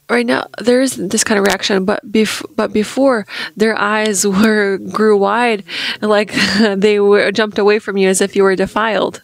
[0.09, 3.25] right now there is this kind of reaction but bef- but before
[3.57, 5.63] their eyes were grew wide
[6.01, 6.31] like
[6.75, 9.21] they were jumped away from you as if you were defiled.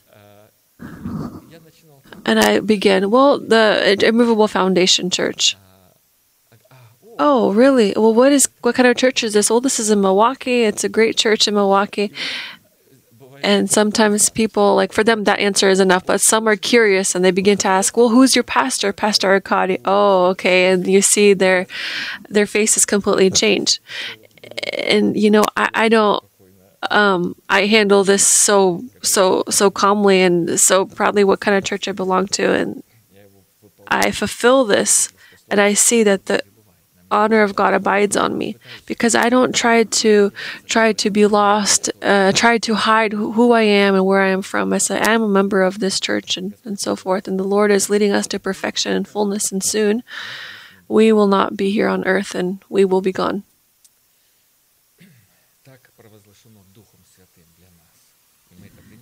[2.23, 5.57] And i began well the immovable foundation church.
[7.19, 7.93] Oh really?
[7.95, 9.49] Well what is what kind of church is this?
[9.49, 10.63] Well this is in milwaukee.
[10.63, 12.11] It's a great church in milwaukee.
[13.43, 17.25] And sometimes people, like for them, that answer is enough, but some are curious and
[17.25, 18.93] they begin to ask, well, who's your pastor?
[18.93, 19.79] Pastor Arkady.
[19.85, 20.69] Oh, okay.
[20.71, 21.67] And you see their,
[22.29, 23.79] their face is completely changed.
[24.83, 26.23] And, you know, I, I don't,
[26.89, 31.87] um, I handle this so, so, so calmly and so proudly what kind of church
[31.87, 32.53] I belong to.
[32.53, 32.83] And
[33.87, 35.11] I fulfill this
[35.49, 36.41] and I see that the
[37.11, 38.55] honor of God abides on me
[38.85, 40.31] because I don't try to
[40.65, 44.41] try to be lost, uh, try to hide who I am and where I am
[44.41, 44.73] from.
[44.73, 47.27] I say I am a member of this church and, and so forth.
[47.27, 49.51] And the Lord is leading us to perfection and fullness.
[49.51, 50.03] And soon,
[50.87, 53.43] we will not be here on earth, and we will be gone.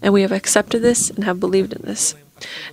[0.02, 2.16] And we have accepted this and have believed in this.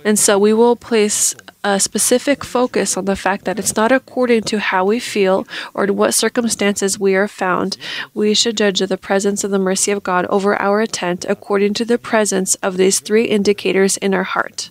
[0.03, 4.41] And so we will place a specific focus on the fact that it's not according
[4.43, 7.77] to how we feel or to what circumstances we are found.
[8.13, 11.85] We should judge the presence of the mercy of God over our tent according to
[11.85, 14.69] the presence of these three indicators in our heart.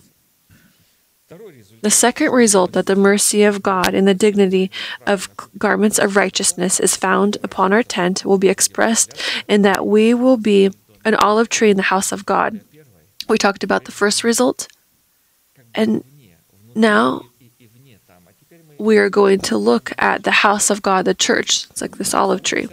[1.81, 4.71] The second result that the mercy of God and the dignity
[5.05, 9.13] of garments of righteousness is found upon our tent will be expressed
[9.47, 10.71] in that we will be
[11.05, 12.61] an olive tree in the house of God.
[13.29, 14.67] We talked about the first result
[15.77, 16.03] and
[16.75, 17.21] now
[18.79, 21.65] we are going to look at the house of God, the church.
[21.69, 22.67] It's like this olive tree.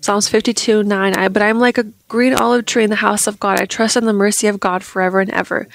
[0.00, 1.14] Psalms 52 9.
[1.14, 3.60] I, but I'm like a green olive tree in the house of God.
[3.60, 5.68] I trust in the mercy of God forever and ever.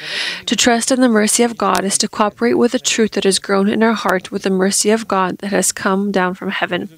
[0.46, 3.38] To trust in the mercy of God is to cooperate with the truth that has
[3.38, 6.90] grown in our heart with the mercy of God that has come down from heaven.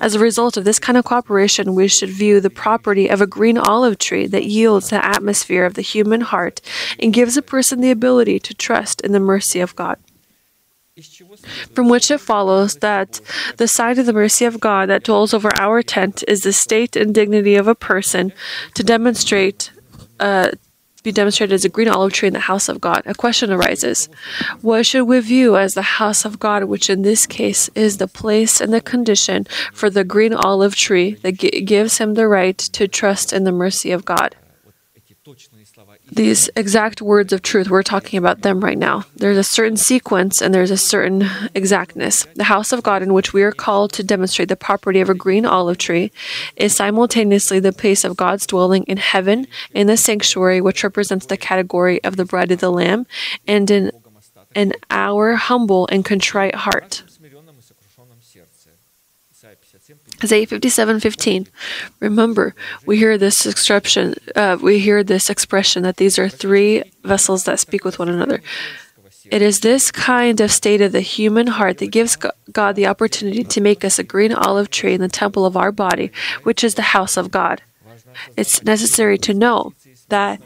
[0.00, 3.26] As a result of this kind of cooperation, we should view the property of a
[3.26, 6.60] green olive tree that yields the atmosphere of the human heart
[6.98, 9.98] and gives a person the ability to trust in the mercy of God.
[11.74, 13.20] From which it follows that
[13.56, 16.96] the sign of the mercy of God that dwells over our tent is the state
[16.96, 18.32] and dignity of a person
[18.74, 19.72] to demonstrate.
[20.18, 20.50] Uh,
[21.02, 23.02] be demonstrated as a green olive tree in the house of God.
[23.06, 24.08] A question arises
[24.60, 28.06] What should we view as the house of God, which in this case is the
[28.06, 32.86] place and the condition for the green olive tree that gives him the right to
[32.86, 34.36] trust in the mercy of God?
[36.12, 37.70] these exact words of truth.
[37.70, 39.04] We're talking about them right now.
[39.16, 42.26] There's a certain sequence and there's a certain exactness.
[42.34, 45.14] The house of God, in which we are called to demonstrate the property of a
[45.14, 46.12] green olive tree,
[46.56, 51.36] is simultaneously the place of God's dwelling in heaven, in the sanctuary, which represents the
[51.36, 53.06] category of the bride of the Lamb,
[53.46, 53.92] and in,
[54.54, 57.02] in our humble and contrite heart.
[60.22, 61.48] Isaiah 57:15.
[62.00, 62.54] Remember,
[62.86, 64.14] we hear this expression.
[64.36, 68.42] Uh, we hear this expression that these are three vessels that speak with one another.
[69.30, 72.16] It is this kind of state of the human heart that gives
[72.52, 75.70] God the opportunity to make us a green olive tree in the temple of our
[75.70, 76.10] body,
[76.42, 77.62] which is the house of God.
[78.36, 79.72] It's necessary to know
[80.08, 80.40] that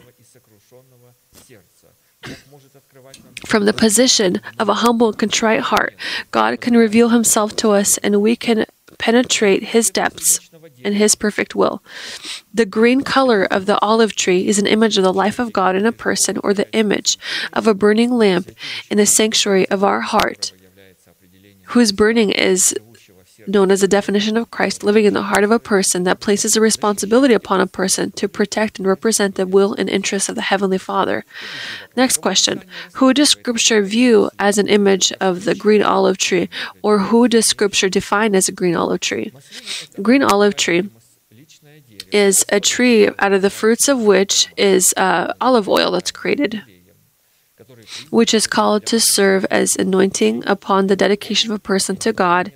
[3.45, 5.95] from the position of a humble, contrite heart,
[6.31, 8.65] God can reveal Himself to us, and we can
[9.05, 10.49] penetrate his depths
[10.83, 11.83] and his perfect will.
[12.51, 15.75] The green color of the olive tree is an image of the life of God
[15.75, 17.19] in a person or the image
[17.53, 18.49] of a burning lamp
[18.89, 20.53] in the sanctuary of our heart,
[21.65, 22.75] whose burning is
[23.47, 26.55] known as the definition of Christ living in the heart of a person that places
[26.55, 30.41] a responsibility upon a person to protect and represent the will and interests of the
[30.41, 31.25] Heavenly Father.
[31.95, 36.49] Next question Who does Scripture view as an image of the green olive tree,
[36.81, 39.31] or who does Scripture define as a green olive tree?
[40.01, 40.89] Green olive tree
[42.11, 46.63] is a tree out of the fruits of which is uh, olive oil that's created
[48.09, 52.51] which is called to serve as anointing upon the dedication of a person to God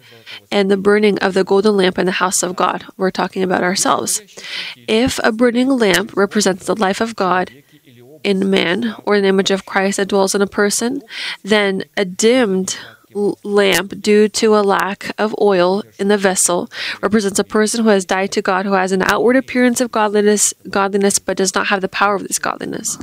[0.52, 2.86] and the burning of the golden lamp in the house of God.
[2.98, 4.22] We're talking about ourselves.
[4.88, 7.52] If a burning lamp represents the life of God,
[8.24, 11.02] in man or an image of Christ that dwells in a person,
[11.44, 12.78] then a dimmed
[13.14, 16.70] lamp due to a lack of oil in the vessel
[17.01, 20.53] represents a person who has died to God, who has an outward appearance of godliness,
[20.70, 22.97] godliness, but does not have the power of this godliness.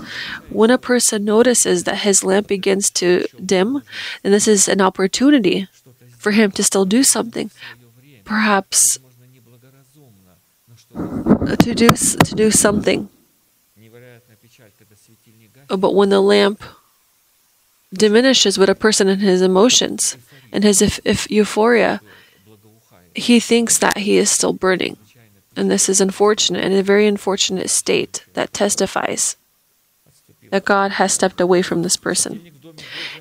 [0.48, 3.82] When a person notices that his lamp begins to dim,
[4.22, 5.68] then this is an opportunity
[6.16, 7.50] for him to still do something.
[8.24, 8.98] Perhaps
[10.94, 13.08] to do to do something.
[15.68, 16.62] But when the lamp
[17.92, 20.16] diminishes with a person in his emotions
[20.52, 22.00] and his if, if euphoria.
[23.14, 24.96] He thinks that he is still burning.
[25.56, 29.36] And this is unfortunate and a very unfortunate state that testifies
[30.50, 32.52] that God has stepped away from this person.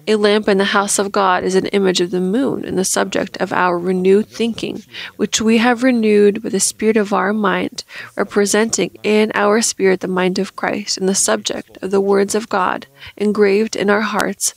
[0.08, 2.86] A lamp in the house of God is an image of the moon and the
[2.86, 4.84] subject of our renewed thinking,
[5.16, 7.84] which we have renewed with the spirit of our mind,
[8.16, 12.49] representing in our spirit the mind of Christ and the subject of the words of
[12.49, 12.88] God,
[13.18, 14.53] engraved in our hearts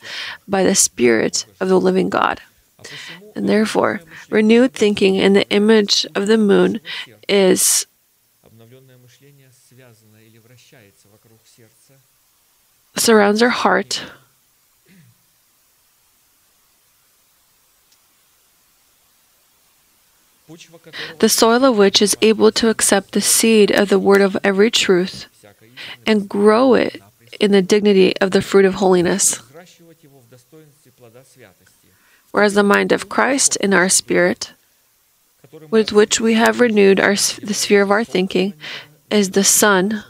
[0.47, 2.41] by the Spirit of the living God.
[3.35, 6.81] And therefore, renewed thinking in the image of the moon
[7.29, 7.87] is
[12.97, 14.03] surrounds our heart
[21.19, 24.71] the soil of which is able to accept the seed of the word of every
[24.71, 25.27] truth
[26.07, 27.03] and grow it
[27.41, 29.41] in the dignity of the fruit of holiness.
[32.31, 34.53] Whereas the mind of Christ in our spirit,
[35.71, 38.55] with which we have renewed our, the sphere of our thinking,
[39.11, 40.05] is the sun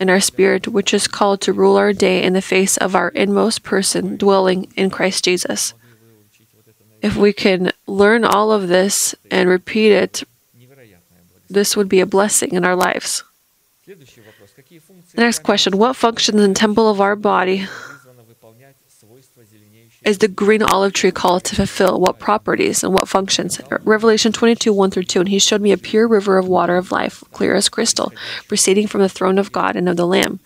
[0.00, 3.08] in our spirit, which is called to rule our day in the face of our
[3.10, 5.74] inmost person dwelling in Christ Jesus.
[7.02, 10.22] If we can learn all of this and repeat it,
[11.48, 13.22] this would be a blessing in our lives.
[15.16, 15.78] Next question.
[15.78, 17.66] What functions in temple of our body?
[20.06, 23.60] is the green olive tree called to fulfill what properties and what functions?
[23.82, 25.20] Revelation 22, 1 through 2.
[25.20, 28.12] And he showed me a pure river of water of life, clear as crystal,
[28.46, 30.38] proceeding from the throne of God and of the Lamb.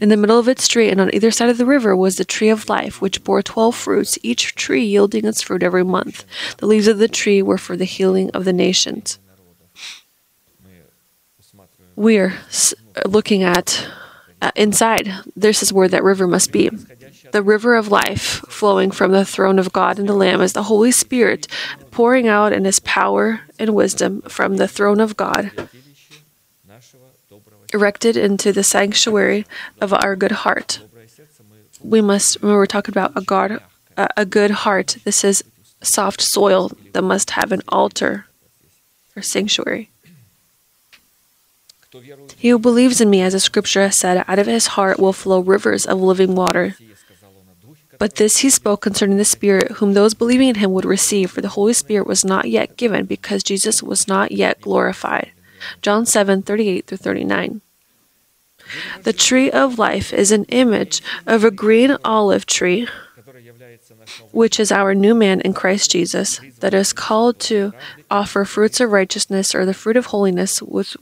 [0.00, 2.24] In the middle of its tree and on either side of the river was the
[2.24, 6.24] tree of life, which bore twelve fruits, each tree yielding its fruit every month.
[6.56, 9.18] The leaves of the tree were for the healing of the nations.
[11.94, 12.34] We're
[13.06, 13.86] looking at
[14.40, 15.12] uh, inside.
[15.36, 16.70] This is where that river must be
[17.34, 20.62] the river of life flowing from the throne of God and the Lamb is the
[20.62, 21.48] Holy Spirit
[21.90, 25.50] pouring out in his power and wisdom from the throne of God,
[27.72, 29.44] erected into the sanctuary
[29.80, 30.78] of our good heart.
[31.82, 33.60] We must, when we're talking about a, God,
[33.96, 35.42] a good heart, this is
[35.82, 38.26] soft soil that must have an altar
[39.16, 39.90] or sanctuary.
[42.36, 45.12] He who believes in me, as the scripture has said, out of his heart will
[45.12, 46.76] flow rivers of living water.
[47.98, 51.40] But this he spoke concerning the Spirit, whom those believing in him would receive, for
[51.40, 55.32] the Holy Spirit was not yet given, because Jesus was not yet glorified.
[55.82, 57.60] John 7 38 through 39.
[59.02, 62.88] The tree of life is an image of a green olive tree,
[64.32, 67.72] which is our new man in Christ Jesus, that is called to
[68.10, 70.96] offer fruits of righteousness or the fruit of holiness with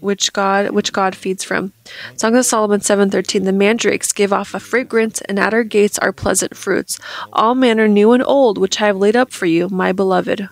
[0.00, 1.72] which God which God feeds from.
[2.16, 5.98] Song of Solomon seven thirteen The mandrakes give off a fragrance, and at our gates
[5.98, 6.98] are pleasant fruits,
[7.32, 10.48] all manner new and old, which I have laid up for you, my beloved.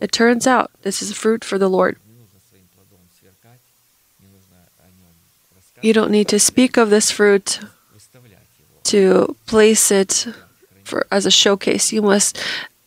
[0.00, 1.96] It turns out this is fruit for the Lord.
[5.80, 7.60] You don't need to speak of this fruit
[8.84, 10.26] to place it
[10.82, 11.92] for as a showcase.
[11.92, 12.38] You must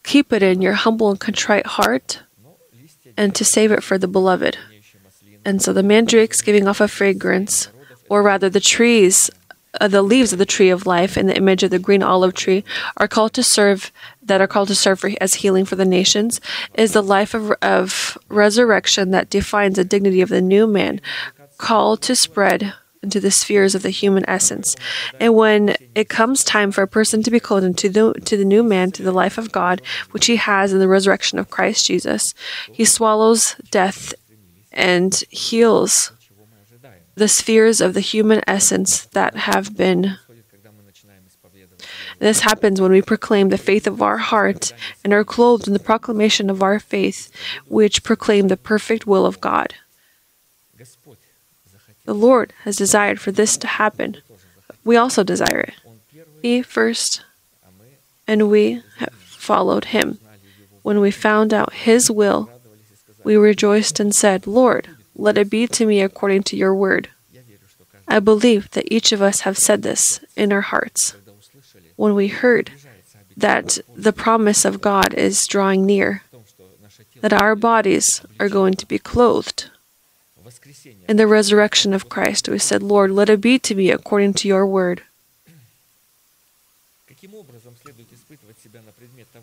[0.03, 2.21] keep it in your humble and contrite heart
[3.15, 4.57] and to save it for the beloved.
[5.47, 7.69] And so the mandrakes giving off a fragrance,
[8.09, 9.31] or rather the trees,
[9.79, 12.33] uh, the leaves of the tree of life in the image of the green olive
[12.33, 12.65] tree
[12.97, 16.41] are called to serve, that are called to serve for, as healing for the nations,
[16.73, 20.99] is the life of, of resurrection that defines the dignity of the new man,
[21.57, 24.75] called to spread into the spheres of the human essence.
[25.17, 28.43] And when it comes time for a person to be called into the, to the
[28.43, 31.85] new man, to the life of God, which he has in the resurrection of Christ
[31.85, 32.33] Jesus,
[32.69, 34.13] he swallows death
[34.77, 36.11] and heals
[37.15, 40.17] the spheres of the human essence that have been.
[42.19, 44.73] This happens when we proclaim the faith of our heart
[45.03, 47.31] and are clothed in the proclamation of our faith,
[47.67, 49.73] which proclaim the perfect will of God.
[52.05, 54.17] The Lord has desired for this to happen.
[54.85, 55.73] We also desire it.
[56.41, 57.23] He first,
[58.27, 60.19] and we have followed Him.
[60.83, 62.49] When we found out His will,
[63.27, 67.09] we rejoiced and said, Lord, let it be to me according to your word.
[68.07, 71.13] I believe that each of us have said this in our hearts.
[71.97, 72.71] When we heard
[73.35, 76.23] that the promise of God is drawing near,
[77.19, 79.69] that our bodies are going to be clothed
[81.09, 84.47] in the resurrection of Christ, we said, Lord, let it be to me according to
[84.47, 85.03] your word.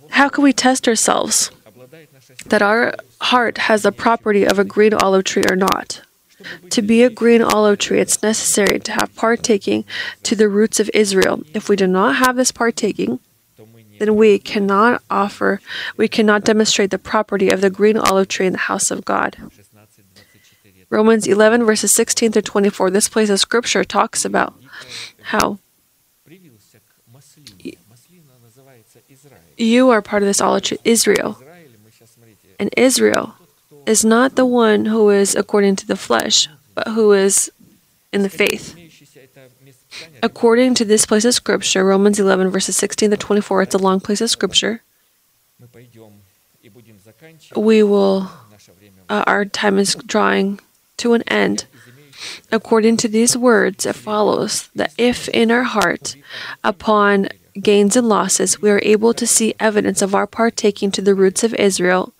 [0.08, 1.50] How can we test ourselves
[2.46, 6.02] that our heart has the property of a green olive tree or not.
[6.70, 9.84] To be a green olive tree, it's necessary to have partaking
[10.24, 11.42] to the roots of Israel.
[11.54, 13.20] If we do not have this partaking,
[13.98, 15.60] then we cannot offer,
[15.96, 19.36] we cannot demonstrate the property of the green olive tree in the house of God.
[20.90, 24.54] Romans 11, verses 16 through 24, this place of scripture talks about
[25.22, 25.58] how
[29.56, 31.40] you are part of this olive tree, Israel.
[32.58, 33.34] And Israel
[33.86, 37.50] is not the one who is according to the flesh, but who is
[38.12, 38.76] in the faith.
[40.22, 44.00] According to this place of scripture, Romans 11, verses 16 to 24, it's a long
[44.00, 44.82] place of scripture.
[47.56, 48.30] We will,
[49.08, 50.60] uh, our time is drawing
[50.98, 51.66] to an end.
[52.50, 56.16] According to these words, it follows that if in our heart,
[56.62, 57.28] upon
[57.60, 61.44] gains and losses, we are able to see evidence of our partaking to the roots
[61.44, 62.12] of Israel,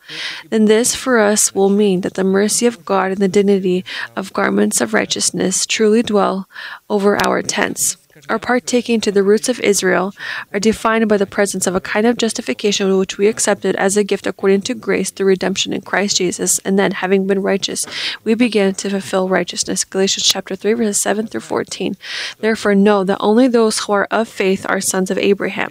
[0.50, 3.84] then this for us will mean that the mercy of God and the dignity
[4.16, 6.48] of garments of righteousness truly dwell
[6.88, 7.96] over our tents.
[8.28, 10.14] Our partaking to the roots of Israel
[10.52, 14.04] are defined by the presence of a kind of justification which we accepted as a
[14.04, 17.86] gift according to grace through redemption in Christ Jesus, and then, having been righteous,
[18.24, 19.84] we began to fulfill righteousness.
[19.84, 21.96] Galatians chapter 3, verses 7 through 14.
[22.40, 25.70] Therefore, know that only those who are of faith are sons of Abraham.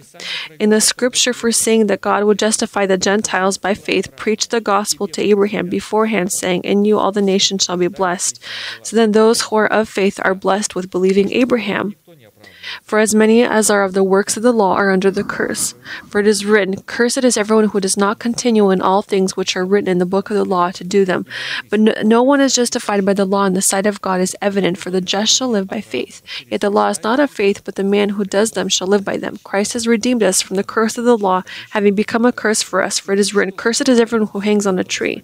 [0.60, 5.08] In the scripture foreseeing that God would justify the Gentiles by faith, preached the gospel
[5.08, 8.40] to Abraham beforehand, saying, In you all the nations shall be blessed.
[8.82, 11.96] So then those who are of faith are blessed with believing Abraham.
[12.82, 15.74] For as many as are of the works of the law are under the curse.
[16.08, 19.56] For it is written, Cursed is everyone who does not continue in all things which
[19.56, 21.26] are written in the book of the law to do them.
[21.70, 24.36] But no, no one is justified by the law in the sight of God is
[24.40, 26.22] evident, for the just shall live by faith.
[26.48, 29.04] Yet the law is not of faith, but the man who does them shall live
[29.04, 29.38] by them.
[29.44, 32.82] Christ has redeemed us from the curse of the law, having become a curse for
[32.82, 35.22] us, for it is written, Cursed is everyone who hangs on a tree,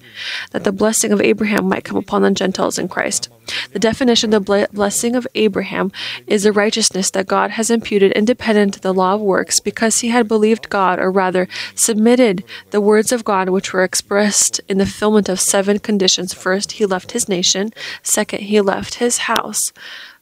[0.53, 3.29] that the blessing of Abraham might come upon the Gentiles in Christ.
[3.73, 5.91] The definition of the blessing of Abraham
[6.27, 10.09] is the righteousness that God has imputed independent to the law of works because he
[10.09, 11.47] had believed God, or rather,
[11.77, 12.43] submitted
[12.73, 16.35] the words of God which were expressed in the fulfillment of seven conditions.
[16.35, 17.73] First, he left his nation.
[18.03, 19.73] Second, he left his house.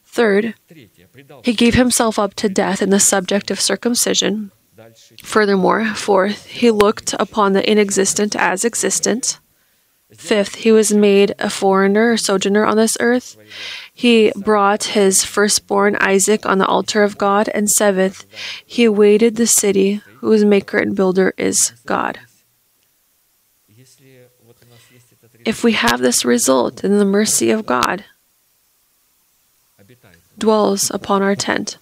[0.05, 0.53] Third,
[1.43, 4.51] he gave himself up to death in the subject of circumcision.
[5.23, 9.39] Furthermore, fourth, he looked upon the inexistent as existent.
[10.15, 13.37] Fifth, he was made a foreigner, a sojourner on this earth.
[13.93, 17.49] He brought his firstborn Isaac on the altar of God.
[17.53, 18.25] And seventh,
[18.65, 22.19] he awaited the city whose maker and builder is God.
[25.45, 28.03] If we have this result, then the mercy of God
[30.37, 31.77] dwells upon our tent.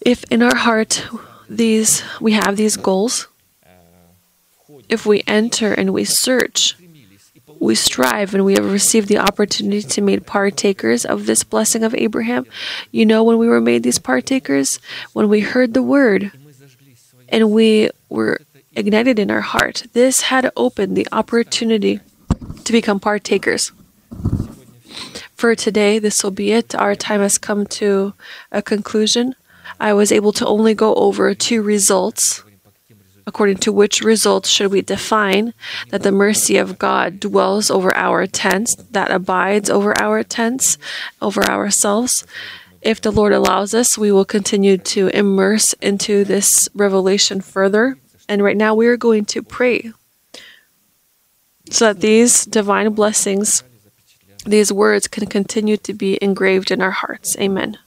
[0.00, 1.06] If in our heart
[1.48, 3.28] these we have these goals,
[4.88, 6.76] if we enter and we search,
[7.58, 11.94] we strive and we have received the opportunity to be partakers of this blessing of
[11.94, 12.46] Abraham.
[12.90, 14.78] You know, when we were made these partakers,
[15.12, 16.32] when we heard the word
[17.28, 18.40] and we were
[18.76, 22.00] ignited in our heart, this had opened the opportunity
[22.64, 23.72] to become partakers.
[25.34, 26.74] For today, this will be it.
[26.74, 28.14] Our time has come to
[28.52, 29.34] a conclusion.
[29.80, 32.43] I was able to only go over two results
[33.26, 35.54] according to which results should we define
[35.90, 40.78] that the mercy of God dwells over our tents, that abides over our tents,
[41.22, 42.26] over ourselves.
[42.82, 47.96] If the Lord allows us, we will continue to immerse into this revelation further.
[48.28, 49.92] And right now, we are going to pray
[51.70, 53.64] so that these divine blessings,
[54.44, 57.38] these words, can continue to be engraved in our hearts.
[57.38, 57.78] Amen.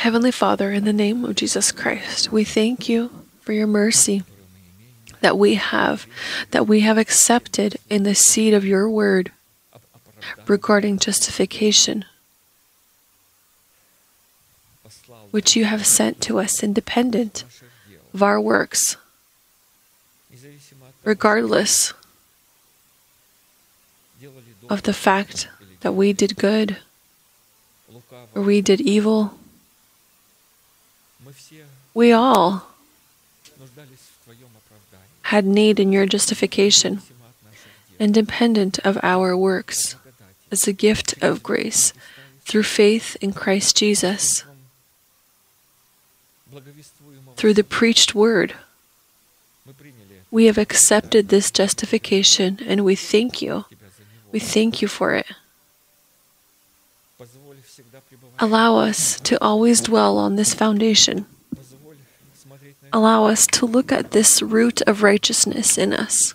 [0.00, 3.10] Heavenly Father, in the name of Jesus Christ, we thank you
[3.42, 4.22] for your mercy
[5.20, 6.06] that we have,
[6.52, 9.30] that we have accepted in the seed of your word
[10.46, 12.06] regarding justification,
[15.32, 17.44] which you have sent to us independent
[18.14, 18.96] of our works,
[21.04, 21.92] regardless
[24.70, 25.50] of the fact
[25.80, 26.78] that we did good
[28.34, 29.34] or we did evil.
[31.94, 32.66] We all
[35.22, 37.02] had need in your justification,
[37.98, 39.96] independent of our works,
[40.50, 41.92] as a gift of grace
[42.44, 44.44] through faith in Christ Jesus,
[47.36, 48.54] through the preached word.
[50.30, 53.66] We have accepted this justification and we thank you.
[54.32, 55.26] We thank you for it.
[58.42, 61.26] Allow us to always dwell on this foundation.
[62.90, 66.34] Allow us to look at this root of righteousness in us.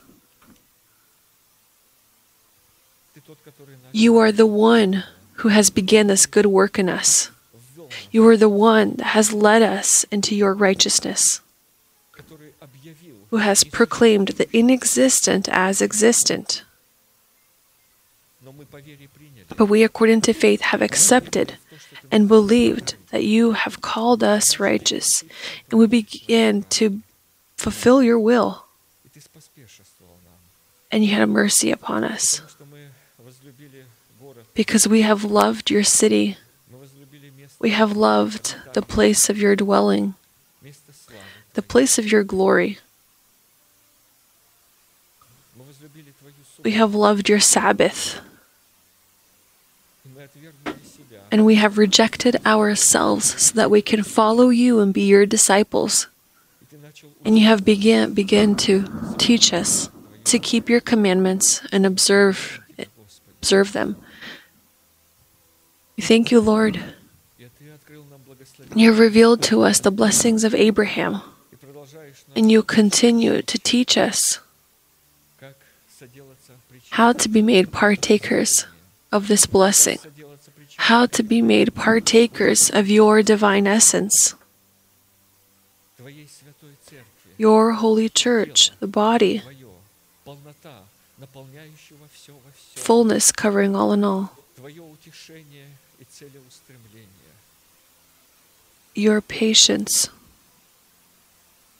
[3.91, 5.03] You are the one
[5.39, 7.31] who has begun this good work in us.
[8.11, 11.41] You are the one that has led us into your righteousness,
[13.31, 16.63] who has proclaimed the inexistent as existent.
[19.57, 21.57] But we, according to faith, have accepted
[22.15, 25.21] and believed that you have called us righteous,
[25.69, 27.01] and we began to
[27.57, 28.63] fulfill your will.
[30.89, 32.39] And you had mercy upon us.
[34.53, 36.37] Because we have loved your city,
[37.59, 40.15] we have loved the place of your dwelling,
[41.53, 42.79] the place of your glory.
[46.63, 48.21] We have loved your Sabbath
[51.31, 56.07] and we have rejected ourselves so that we can follow you and be your disciples.
[57.23, 59.89] And you have began, begin to teach us
[60.25, 62.61] to keep your commandments and observe,
[63.39, 63.95] observe them.
[65.99, 66.79] Thank you, Lord.
[68.75, 71.21] You have revealed to us the blessings of Abraham,
[72.35, 74.39] and you continue to teach us
[76.91, 78.65] how to be made partakers
[79.11, 79.99] of this blessing
[80.85, 84.35] how to be made partakers of your divine essence,
[87.37, 89.41] your holy church, the body,
[92.75, 94.31] fullness covering all in all,
[98.93, 100.09] your patience,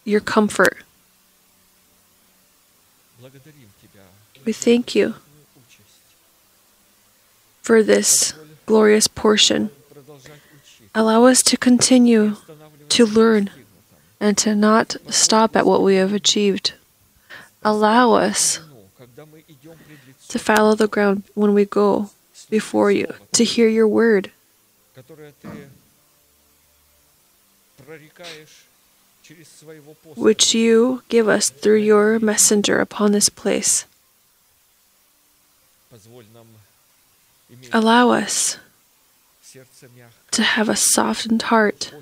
[0.03, 0.79] your comfort.
[4.43, 5.13] We thank you
[7.61, 8.33] for this
[8.65, 9.69] glorious portion.
[10.93, 12.37] Allow us to continue
[12.89, 13.49] to learn
[14.19, 16.73] and to not stop at what we have achieved.
[17.63, 18.59] Allow us
[20.29, 22.09] to follow the ground when we go
[22.49, 24.31] before you, to hear your word
[30.15, 33.85] which you give us through your messenger upon this place
[37.73, 38.57] allow us
[40.31, 41.93] to have a softened heart,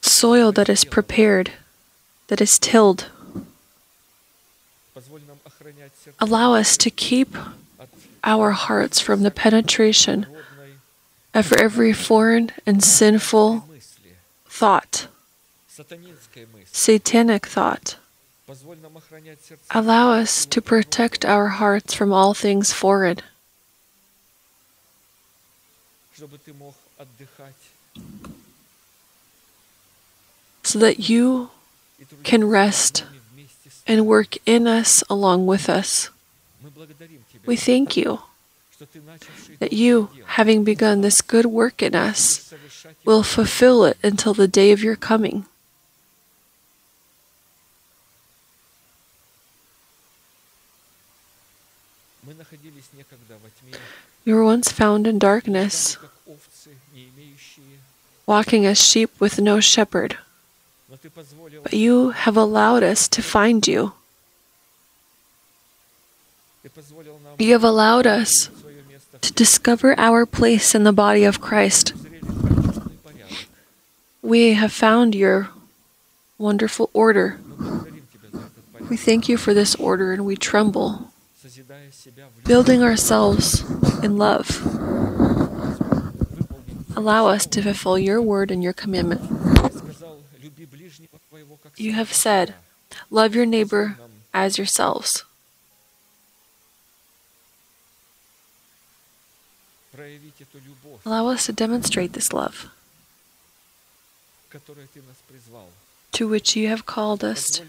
[0.00, 1.52] soil that is prepared,
[2.28, 3.06] that is tilled.
[6.18, 7.36] Allow us to keep
[8.24, 10.26] our hearts from the penetration
[11.34, 13.64] of every foreign and sinful
[14.46, 15.06] thought,
[16.66, 17.96] satanic thought,
[19.70, 23.18] Allow us to protect our hearts from all things foreign,
[30.62, 31.50] so that you
[32.24, 33.04] can rest
[33.86, 36.08] and work in us along with us.
[37.44, 38.20] We thank you
[39.58, 42.54] that you, having begun this good work in us,
[43.04, 45.44] will fulfill it until the day of your coming.
[54.24, 55.96] We were once found in darkness,
[58.26, 60.18] walking as sheep with no shepherd.
[61.62, 63.92] But you have allowed us to find you.
[67.38, 68.50] You have allowed us
[69.20, 71.92] to discover our place in the body of Christ.
[74.22, 75.50] We have found your
[76.36, 77.38] wonderful order.
[78.90, 81.12] We thank you for this order and we tremble
[82.44, 83.62] building ourselves
[84.02, 84.64] in love.
[86.96, 89.20] Allow us to fulfill your word and your commandment.
[91.76, 92.54] You have said,
[93.10, 93.96] Love your neighbor
[94.34, 95.24] as yourselves.
[101.04, 102.70] Allow us to demonstrate this love
[106.12, 107.60] to which you have called us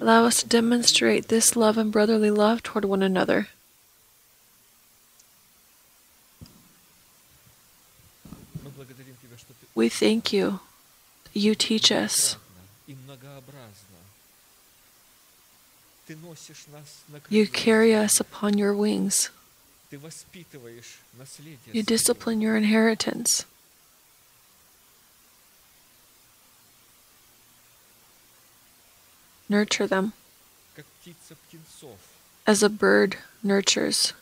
[0.00, 3.48] Allow us to demonstrate this love and brotherly love toward one another.
[9.74, 10.60] We thank you.
[11.32, 12.36] You teach us.
[17.30, 19.30] You carry us upon your wings.
[21.72, 23.44] You discipline your inheritance.
[29.52, 30.14] nurture them.
[32.46, 34.14] As a bird nurtures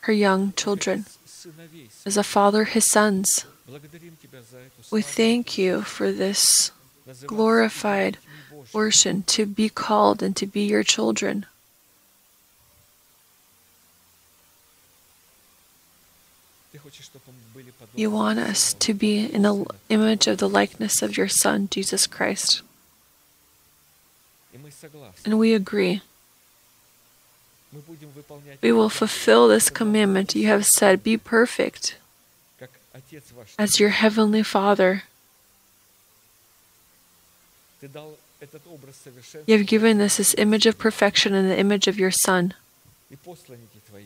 [0.00, 1.04] her young children,
[2.04, 3.44] as a father his sons.
[4.90, 6.72] We thank you for this
[7.26, 8.18] glorified
[8.72, 11.46] portion to be called and to be your children.
[17.94, 22.06] You want us to be in the image of the likeness of your Son, Jesus
[22.06, 22.62] Christ.
[25.24, 26.02] And we agree.
[28.62, 31.96] We will fulfill this commandment you have said be perfect
[33.58, 35.02] as your heavenly Father.
[37.82, 42.54] You have given us this image of perfection in the image of your Son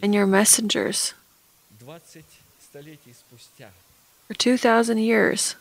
[0.03, 1.15] and your messengers.
[4.29, 5.57] For 2,000 years,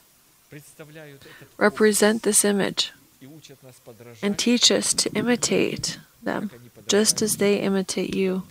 [1.57, 2.91] represent this image
[4.21, 6.51] and teach us to imitate them
[6.87, 8.43] just as they imitate you.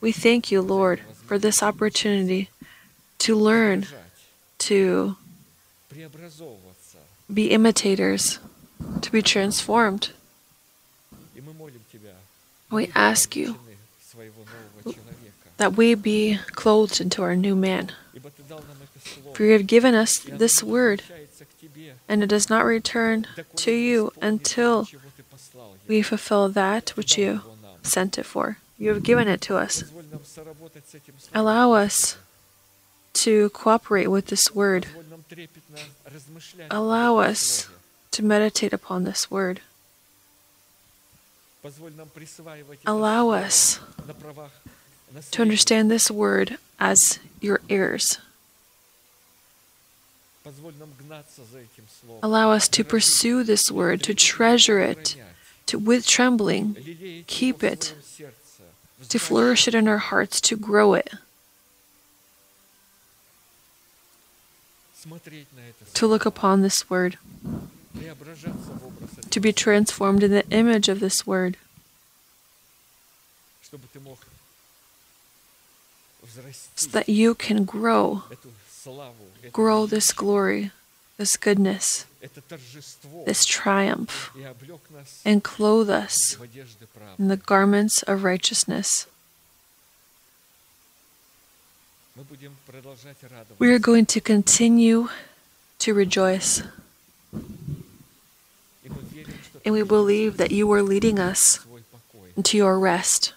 [0.00, 2.50] We thank you, Lord, for this opportunity
[3.18, 3.86] to learn
[4.58, 5.16] to
[7.32, 8.38] be imitators,
[9.00, 10.10] to be transformed.
[12.70, 13.56] We ask you
[15.58, 17.92] that we be clothed into our new man.
[19.34, 21.02] For you have given us this word
[22.12, 23.26] and it does not return
[23.56, 24.86] to you until
[25.88, 27.40] we fulfill that which you
[27.82, 28.58] sent it for.
[28.76, 29.82] You have given it to us.
[31.34, 32.18] Allow us
[33.14, 34.88] to cooperate with this word.
[36.70, 37.70] Allow us
[38.10, 39.62] to meditate upon this word.
[42.84, 43.80] Allow us
[45.30, 48.18] to understand this word as your heirs.
[52.22, 55.16] Allow us to pursue this word, to treasure it,
[55.66, 56.76] to, with trembling,
[57.26, 57.94] keep it,
[59.08, 61.12] to flourish it in our hearts, to grow it.
[65.94, 67.18] To look upon this word,
[69.30, 71.56] to be transformed in the image of this word,
[76.74, 78.22] so that you can grow,
[79.52, 80.70] grow this glory,
[81.16, 82.06] this goodness,
[83.26, 84.30] this triumph,
[85.24, 86.36] and clothe us
[87.18, 89.06] in the garments of righteousness.
[93.58, 95.08] We are going to continue
[95.78, 96.62] to rejoice.
[99.64, 101.64] And we believe that you are leading us
[102.36, 103.32] into your rest.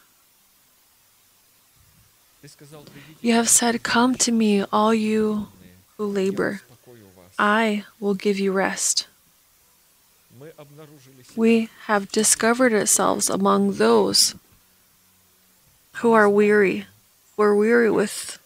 [3.22, 5.48] You have said, Come to me, all you
[5.98, 6.62] who labor.
[7.38, 9.08] I will give you rest.
[11.36, 14.36] We have discovered ourselves among those
[16.00, 16.86] who are weary,
[17.36, 18.40] who are weary with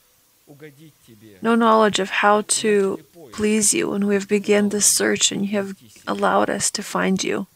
[1.42, 5.58] no knowledge of how to please you, and we have begun this search, and you
[5.58, 5.76] have
[6.08, 7.48] allowed us to find you.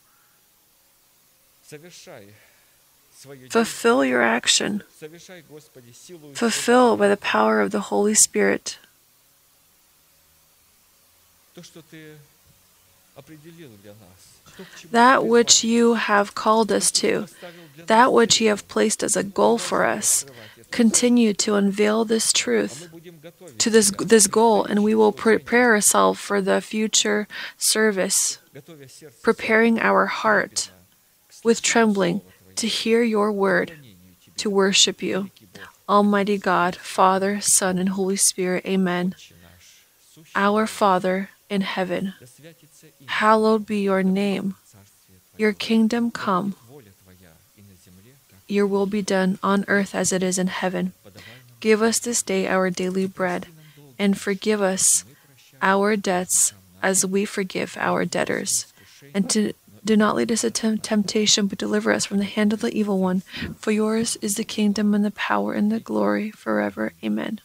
[3.49, 4.83] Fulfill your action.
[6.33, 8.77] Fulfill by the power of the Holy Spirit.
[14.91, 17.27] That which you have called us to,
[17.85, 20.25] that which you have placed as a goal for us,
[20.71, 22.89] continue to unveil this truth
[23.59, 27.27] to this, this goal, and we will prepare ourselves for the future
[27.57, 28.39] service,
[29.21, 30.71] preparing our heart
[31.43, 32.21] with trembling
[32.55, 33.71] to hear your word,
[34.37, 35.29] to worship you.
[35.87, 39.15] Almighty God, Father, Son, and Holy Spirit, Amen.
[40.35, 42.13] Our Father in heaven,
[43.07, 44.55] hallowed be your name.
[45.37, 46.55] Your kingdom come.
[48.47, 50.93] Your will be done on earth as it is in heaven.
[51.59, 53.47] Give us this day our daily bread,
[53.97, 55.05] and forgive us
[55.61, 58.67] our debts as we forgive our debtors.
[59.13, 59.53] And to
[59.85, 62.99] do not lead us into temptation, but deliver us from the hand of the evil
[62.99, 63.21] one.
[63.57, 66.93] For yours is the kingdom and the power and the glory forever.
[67.03, 67.41] Amen.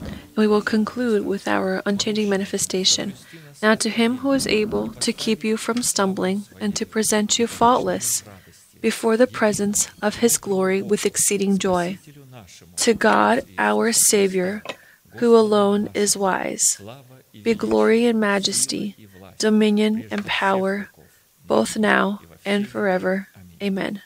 [0.00, 3.14] And we will conclude with our unchanging manifestation.
[3.62, 7.46] Now, to him who is able to keep you from stumbling and to present you
[7.46, 8.22] faultless
[8.82, 11.98] before the presence of his glory with exceeding joy,
[12.76, 14.62] to God our Savior,
[15.16, 16.78] who alone is wise,
[17.42, 18.94] be glory and majesty
[19.38, 20.88] dominion and power,
[21.46, 23.28] both now and forever.
[23.62, 24.02] Amen.